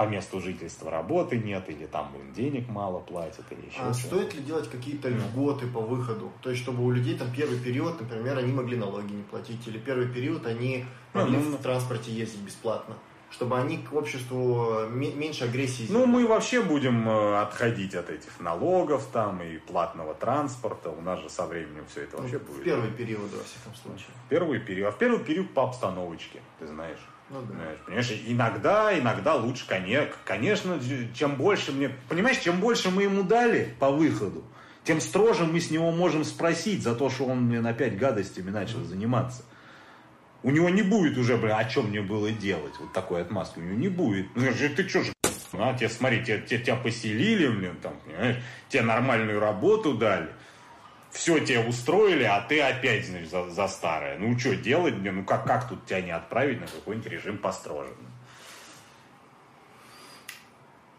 по 0.00 0.06
месту 0.06 0.40
жительства 0.40 0.90
работы 0.90 1.36
нет, 1.36 1.68
или 1.68 1.84
там 1.84 2.10
блин, 2.14 2.32
денег 2.32 2.70
мало 2.70 3.00
платят, 3.00 3.44
или 3.50 3.66
еще 3.66 3.80
А 3.82 3.92
стоит 3.92 4.34
ли 4.34 4.40
делать 4.40 4.70
какие-то 4.70 5.10
льготы 5.10 5.66
по 5.66 5.80
выходу? 5.80 6.32
То 6.40 6.48
есть, 6.48 6.62
чтобы 6.62 6.82
у 6.86 6.90
людей 6.90 7.18
там 7.18 7.28
первый 7.36 7.58
период, 7.58 8.00
например, 8.00 8.38
они 8.38 8.50
могли 8.50 8.78
налоги 8.78 9.12
не 9.12 9.22
платить, 9.24 9.66
или 9.68 9.76
первый 9.76 10.08
период 10.08 10.46
они 10.46 10.86
Ну, 11.12 11.20
могли 11.20 11.36
ну, 11.36 11.58
в 11.58 11.60
транспорте 11.60 12.10
ездить 12.12 12.40
бесплатно, 12.40 12.94
чтобы 13.30 13.58
они 13.58 13.76
к 13.76 13.92
обществу 13.92 14.86
ме- 14.88 15.12
меньше 15.12 15.44
агрессии 15.44 15.86
Ну, 15.90 16.06
мы 16.06 16.26
вообще 16.26 16.62
будем 16.62 17.06
э, 17.06 17.38
отходить 17.42 17.94
от 17.94 18.08
этих 18.08 18.40
налогов 18.40 19.06
там 19.12 19.42
и 19.42 19.58
платного 19.58 20.14
транспорта. 20.14 20.88
У 20.88 21.02
нас 21.02 21.20
же 21.20 21.28
со 21.28 21.44
временем 21.46 21.84
все 21.90 22.04
это 22.04 22.16
Ну, 22.16 22.22
вообще 22.22 22.38
в 22.38 22.46
будет. 22.46 22.64
первые 22.64 22.90
периоды, 22.90 23.36
во 23.36 23.44
всяком 23.44 23.74
случае. 23.74 24.14
В 24.24 24.30
первый 24.30 24.60
период. 24.60 24.88
А 24.88 24.92
в 24.92 24.98
первый 24.98 25.22
период 25.22 25.52
по 25.52 25.64
обстановочке, 25.64 26.40
ты 26.58 26.66
знаешь. 26.66 27.00
Ну 27.30 27.42
да. 27.42 27.54
Понимаешь, 27.54 27.78
понимаешь, 27.86 28.22
иногда, 28.26 28.98
иногда 28.98 29.36
лучше, 29.36 29.64
коне- 29.66 30.12
конечно, 30.24 30.80
чем 31.14 31.36
больше 31.36 31.70
мне, 31.70 31.90
понимаешь, 32.08 32.38
чем 32.38 32.60
больше 32.60 32.90
мы 32.90 33.04
ему 33.04 33.22
дали 33.22 33.72
по 33.78 33.90
выходу, 33.90 34.44
тем 34.82 35.00
строже 35.00 35.44
мы 35.44 35.60
с 35.60 35.70
него 35.70 35.92
можем 35.92 36.24
спросить 36.24 36.82
за 36.82 36.94
то, 36.96 37.08
что 37.08 37.26
он, 37.26 37.48
блин, 37.48 37.64
опять 37.66 37.96
гадостями 37.96 38.50
начал 38.50 38.82
заниматься. 38.82 39.44
У 40.42 40.50
него 40.50 40.70
не 40.70 40.82
будет 40.82 41.18
уже, 41.18 41.36
блин, 41.36 41.54
о 41.56 41.64
чем 41.66 41.90
мне 41.90 42.00
было 42.00 42.32
делать, 42.32 42.74
вот 42.80 42.92
такой 42.92 43.22
отмазки 43.22 43.60
у 43.60 43.62
него 43.62 43.78
не 43.78 43.88
будет. 43.88 44.26
Ну, 44.34 44.46
ты 44.76 44.88
что 44.88 45.04
же, 45.04 45.12
а, 45.52 45.74
тебе, 45.74 45.88
смотри, 45.88 46.24
тебя, 46.24 46.38
тебя, 46.38 46.60
тебя 46.60 46.76
поселили, 46.76 47.46
блин, 47.46 47.76
там, 47.80 47.92
понимаешь, 48.04 48.38
тебе 48.68 48.82
нормальную 48.82 49.38
работу 49.38 49.94
дали, 49.94 50.30
все 51.10 51.38
тебе 51.40 51.60
устроили, 51.60 52.24
а 52.24 52.40
ты 52.40 52.60
опять, 52.60 53.06
значит, 53.06 53.30
за, 53.30 53.50
за 53.50 53.68
старое. 53.68 54.18
Ну, 54.18 54.38
что 54.38 54.54
делать, 54.56 54.94
блин, 54.94 55.16
ну, 55.16 55.24
как, 55.24 55.44
как 55.44 55.68
тут 55.68 55.84
тебя 55.86 56.00
не 56.00 56.12
отправить 56.12 56.60
на 56.60 56.66
какой-нибудь 56.66 57.10
режим 57.10 57.38
построже? 57.38 57.90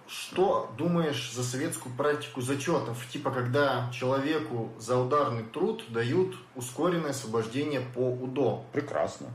Что 0.07 0.73
думаешь 0.77 1.31
за 1.31 1.43
советскую 1.43 1.95
практику 1.95 2.41
зачетов? 2.41 2.97
Типа, 3.09 3.31
когда 3.31 3.89
человеку 3.93 4.71
за 4.77 4.97
ударный 4.97 5.43
труд 5.43 5.85
дают 5.89 6.35
ускоренное 6.55 7.11
освобождение 7.11 7.81
по 7.81 8.09
УДО. 8.11 8.65
Прекрасно. 8.73 9.27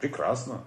Прекрасно. 0.00 0.64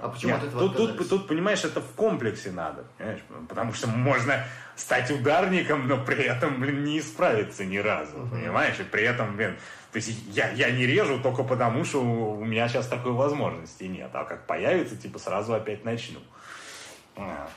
А 0.00 0.08
почему 0.08 0.34
от 0.34 0.44
этого 0.44 0.68
тут, 0.68 0.96
тут, 0.96 1.08
тут, 1.08 1.28
понимаешь, 1.28 1.64
это 1.64 1.80
в 1.80 1.92
комплексе 1.94 2.50
надо. 2.50 2.84
Понимаешь? 2.98 3.20
Потому 3.48 3.72
что 3.72 3.88
можно 3.88 4.44
стать 4.76 5.10
ударником, 5.10 5.88
но 5.88 5.98
при 5.98 6.24
этом, 6.24 6.60
блин, 6.60 6.84
не 6.84 6.98
исправиться 6.98 7.64
ни 7.64 7.78
разу. 7.78 8.28
Понимаешь? 8.30 8.78
И 8.80 8.84
при 8.84 9.02
этом, 9.02 9.36
блин, 9.36 9.56
то 9.92 9.96
есть 9.96 10.10
я, 10.28 10.50
я 10.50 10.70
не 10.70 10.86
режу 10.86 11.20
только 11.20 11.42
потому, 11.42 11.84
что 11.84 12.00
у 12.02 12.44
меня 12.44 12.68
сейчас 12.68 12.86
такой 12.86 13.12
возможности 13.12 13.84
нет. 13.84 14.10
А 14.12 14.24
как 14.24 14.46
появится, 14.46 14.96
типа 14.96 15.18
сразу 15.18 15.54
опять 15.54 15.84
начну. 15.84 16.20
А. 17.16 17.48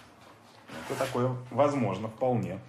Это 0.89 1.00
такое 1.00 1.36
возможно 1.52 2.08
вполне. 2.08 2.60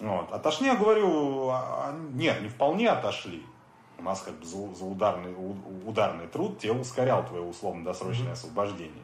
Вот. 0.00 0.32
Отошли, 0.32 0.66
я 0.66 0.76
говорю, 0.76 1.48
а, 1.48 1.88
а, 1.88 1.98
нет, 2.14 2.40
не 2.42 2.48
вполне 2.48 2.88
отошли. 2.88 3.44
У 3.98 4.02
нас 4.02 4.20
как 4.22 4.34
бы 4.34 4.44
за, 4.44 4.74
за 4.74 4.84
ударный, 4.84 5.34
ударный 5.86 6.26
труд 6.26 6.58
тебе 6.58 6.72
ускорял 6.72 7.26
твое 7.26 7.42
условно-досрочное 7.42 8.32
освобождение. 8.32 9.02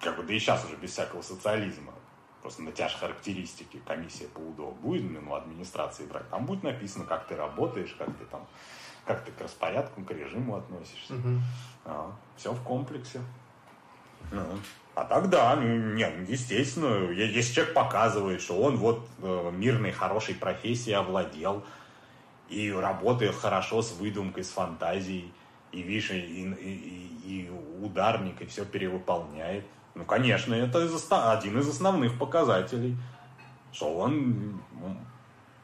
Как 0.00 0.16
бы, 0.16 0.22
да 0.22 0.34
и 0.34 0.38
сейчас 0.38 0.64
уже 0.64 0.76
без 0.76 0.90
всякого 0.90 1.22
социализма. 1.22 1.92
Просто 2.42 2.62
на 2.62 2.72
те 2.72 2.88
же 2.88 2.98
характеристики 2.98 3.80
комиссия 3.86 4.26
по 4.28 4.38
УДО 4.38 4.72
будет, 4.72 5.10
ну, 5.10 5.34
администрации 5.34 6.04
брать. 6.04 6.28
Там 6.28 6.44
будет 6.44 6.62
написано, 6.62 7.06
как 7.06 7.26
ты 7.26 7.36
работаешь, 7.36 7.94
как 7.98 8.08
ты 8.18 8.26
там, 8.26 8.46
как 9.06 9.24
ты 9.24 9.32
к 9.32 9.40
распорядку, 9.40 10.02
к 10.02 10.10
режиму 10.10 10.56
относишься. 10.56 11.14
все 12.36 12.52
в 12.52 12.62
комплексе. 12.62 13.20
Ну, 14.30 14.42
А 14.94 15.04
так 15.04 15.28
да, 15.28 15.56
ну, 15.56 15.94
нет, 15.94 16.12
ну, 16.18 16.24
естественно, 16.26 17.10
если 17.10 17.54
человек 17.54 17.74
показывает, 17.74 18.40
что 18.40 18.60
он 18.60 18.76
вот 18.76 19.08
э, 19.22 19.50
мирной, 19.52 19.90
хорошей 19.90 20.34
профессией 20.34 20.96
овладел, 20.96 21.64
и 22.48 22.70
работает 22.70 23.34
хорошо 23.34 23.82
с 23.82 23.92
выдумкой, 23.92 24.44
с 24.44 24.50
фантазией, 24.50 25.32
и, 25.72 25.82
видишь, 25.82 26.10
и, 26.10 26.18
и- 26.18 27.20
и- 27.24 27.50
ударник, 27.80 28.40
и 28.42 28.46
все 28.46 28.64
перевыполняет. 28.64 29.64
Ну, 29.94 30.04
конечно, 30.04 30.54
это 30.54 30.84
из 30.84 31.06
один 31.10 31.58
из 31.58 31.68
основных 31.68 32.18
показателей, 32.18 32.96
что 33.72 33.96
он, 33.96 34.60
ну, 34.72 34.96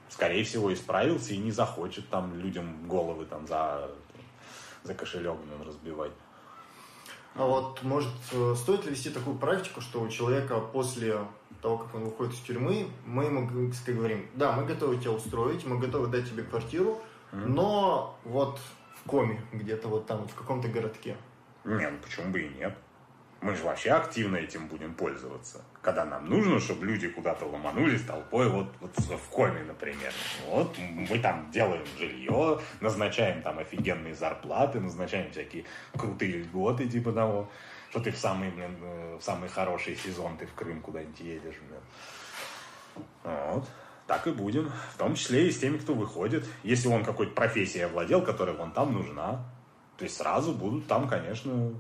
скорее 0.08 0.44
всего, 0.44 0.72
исправился 0.72 1.34
и 1.34 1.38
не 1.38 1.50
захочет 1.50 2.08
там 2.08 2.34
людям 2.38 2.88
головы 2.88 3.24
там 3.24 3.46
за, 3.46 3.90
за 4.82 4.94
кошелек 4.94 5.36
блин, 5.36 5.66
разбивать. 5.66 6.12
А 7.36 7.44
вот, 7.44 7.82
может, 7.82 8.10
стоит 8.56 8.84
ли 8.84 8.90
вести 8.90 9.10
такую 9.10 9.36
практику, 9.38 9.80
что 9.80 10.00
у 10.00 10.08
человека 10.08 10.58
после 10.60 11.20
того, 11.60 11.78
как 11.78 11.94
он 11.94 12.04
выходит 12.04 12.34
из 12.34 12.40
тюрьмы, 12.40 12.86
мы 13.04 13.24
ему 13.24 13.48
говорим, 13.86 14.26
да, 14.34 14.52
мы 14.52 14.64
готовы 14.64 14.96
тебя 14.96 15.12
устроить, 15.12 15.66
мы 15.66 15.78
готовы 15.78 16.08
дать 16.08 16.28
тебе 16.28 16.42
квартиру, 16.42 17.00
но 17.32 18.18
вот 18.24 18.60
в 18.94 19.08
коме, 19.08 19.40
где-то 19.52 19.88
вот 19.88 20.06
там, 20.06 20.26
в 20.26 20.34
каком-то 20.34 20.68
городке. 20.68 21.16
Не, 21.64 21.90
ну 21.90 21.98
почему 22.02 22.30
бы 22.32 22.40
и 22.40 22.48
нет? 22.48 22.76
Мы 23.40 23.56
же 23.56 23.64
вообще 23.64 23.92
активно 23.92 24.36
этим 24.36 24.68
будем 24.68 24.92
пользоваться. 24.92 25.62
Когда 25.80 26.04
нам 26.04 26.26
нужно, 26.26 26.60
чтобы 26.60 26.84
люди 26.84 27.08
куда-то 27.08 27.46
ломанулись 27.46 28.02
толпой, 28.02 28.50
вот, 28.50 28.66
вот 28.80 28.94
в 28.98 29.28
коме, 29.30 29.62
например. 29.62 30.12
Вот 30.46 30.76
мы 30.78 31.18
там 31.20 31.50
делаем 31.50 31.86
жилье, 31.98 32.60
назначаем 32.80 33.40
там 33.40 33.58
офигенные 33.58 34.14
зарплаты, 34.14 34.78
назначаем 34.78 35.30
всякие 35.30 35.64
крутые 35.96 36.42
льготы, 36.42 36.86
типа 36.86 37.12
того, 37.12 37.48
что 37.90 38.00
ты 38.00 38.12
в 38.12 38.16
самый, 38.16 38.50
блин, 38.50 38.79
э, 38.83 39.16
в 39.20 39.22
самый 39.22 39.48
хороший 39.48 39.96
сезон 39.96 40.37
ты 40.38 40.46
в 40.46 40.55
Крым 40.55 40.81
куда-нибудь 40.81 41.20
едешь, 41.20 41.61
блин. 41.68 43.05
Вот. 43.24 43.66
Так 44.07 44.26
и 44.26 44.33
будем. 44.33 44.70
В 44.94 44.98
том 44.98 45.14
числе 45.14 45.48
и 45.48 45.53
с 45.53 45.59
теми, 45.59 45.79
кто 45.79 45.94
выходит. 45.94 46.44
Если 46.62 46.88
он 46.88 47.05
какой-то 47.05 47.35
профессией 47.35 47.85
овладел, 47.85 48.22
которая 48.22 48.57
вон 48.57 48.72
там 48.72 48.92
нужна, 48.92 49.44
то 49.96 50.05
есть 50.05 50.16
сразу 50.16 50.53
будут 50.53 50.87
там, 50.87 51.09
конечно, 51.09 51.74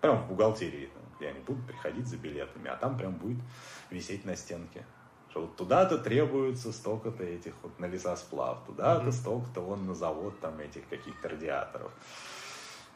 прям 0.00 0.22
в 0.22 0.28
бухгалтерии, 0.28 0.90
где 1.16 1.28
они 1.28 1.40
будут 1.40 1.66
приходить 1.66 2.06
за 2.06 2.16
билетами, 2.16 2.70
а 2.70 2.76
там 2.76 2.96
прям 2.96 3.14
будет 3.14 3.42
висеть 3.90 4.24
на 4.24 4.36
стенке. 4.36 4.86
Что 5.30 5.42
вот 5.42 5.56
туда-то 5.56 5.98
требуется 5.98 6.72
столько-то 6.72 7.24
этих 7.24 7.54
вот 7.62 7.78
на 7.78 7.86
лесосплав, 7.86 8.64
туда-то 8.66 9.10
столько-то 9.12 9.60
вон 9.60 9.86
на 9.86 9.94
завод 9.94 10.38
там 10.40 10.58
этих 10.60 10.88
каких-то 10.88 11.28
радиаторов. 11.28 11.92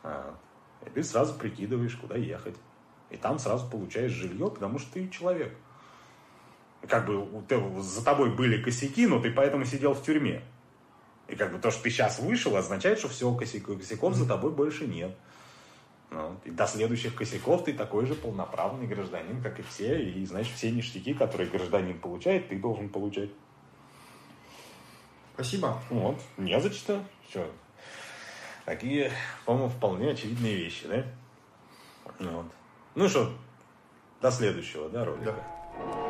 А, 0.02 0.36
И 0.84 0.90
ты 0.90 1.02
сразу 1.02 1.34
прикидываешь, 1.34 1.96
куда 1.96 2.16
ехать. 2.16 2.56
И 3.10 3.16
там 3.16 3.38
сразу 3.38 3.68
получаешь 3.68 4.12
жилье, 4.12 4.50
потому 4.50 4.78
что 4.78 4.92
ты 4.94 5.08
человек. 5.08 5.54
Как 6.88 7.06
бы 7.06 7.26
те- 7.48 7.80
за 7.80 8.04
тобой 8.04 8.34
были 8.34 8.62
косяки, 8.62 9.06
но 9.06 9.20
ты 9.20 9.30
поэтому 9.30 9.64
сидел 9.64 9.94
в 9.94 10.02
тюрьме. 10.02 10.42
И 11.28 11.34
как 11.34 11.52
бы 11.52 11.58
то, 11.58 11.70
что 11.70 11.82
ты 11.82 11.90
сейчас 11.90 12.18
вышел, 12.18 12.56
означает, 12.56 12.98
что 12.98 13.08
все, 13.08 13.32
косяков, 13.34 13.78
косяков 13.78 14.14
за 14.14 14.26
тобой 14.26 14.52
больше 14.52 14.86
нет. 14.86 15.16
Ну, 16.10 16.36
и 16.44 16.50
до 16.50 16.66
следующих 16.66 17.16
косяков 17.16 17.64
ты 17.64 17.72
такой 17.72 18.06
же 18.06 18.14
полноправный 18.14 18.86
гражданин, 18.86 19.42
как 19.42 19.58
и 19.58 19.62
все. 19.62 20.00
И, 20.00 20.24
значит, 20.24 20.54
все 20.54 20.70
ништяки, 20.70 21.14
которые 21.14 21.50
гражданин 21.50 21.98
получает, 21.98 22.48
ты 22.48 22.58
должен 22.58 22.88
получать. 22.88 23.30
Спасибо. 25.34 25.82
Вот, 25.90 26.20
не 26.38 26.58
за 26.60 26.70
что. 26.72 27.04
Что? 27.28 27.50
Такие, 28.66 29.12
по-моему, 29.44 29.68
вполне 29.68 30.10
очевидные 30.10 30.56
вещи, 30.56 30.88
да? 30.88 31.04
Вот. 32.18 32.46
Ну 32.96 33.08
что, 33.08 33.32
до 34.20 34.30
следующего, 34.32 34.88
да, 34.88 35.04
ролика? 35.04 35.36
Да. 35.78 36.05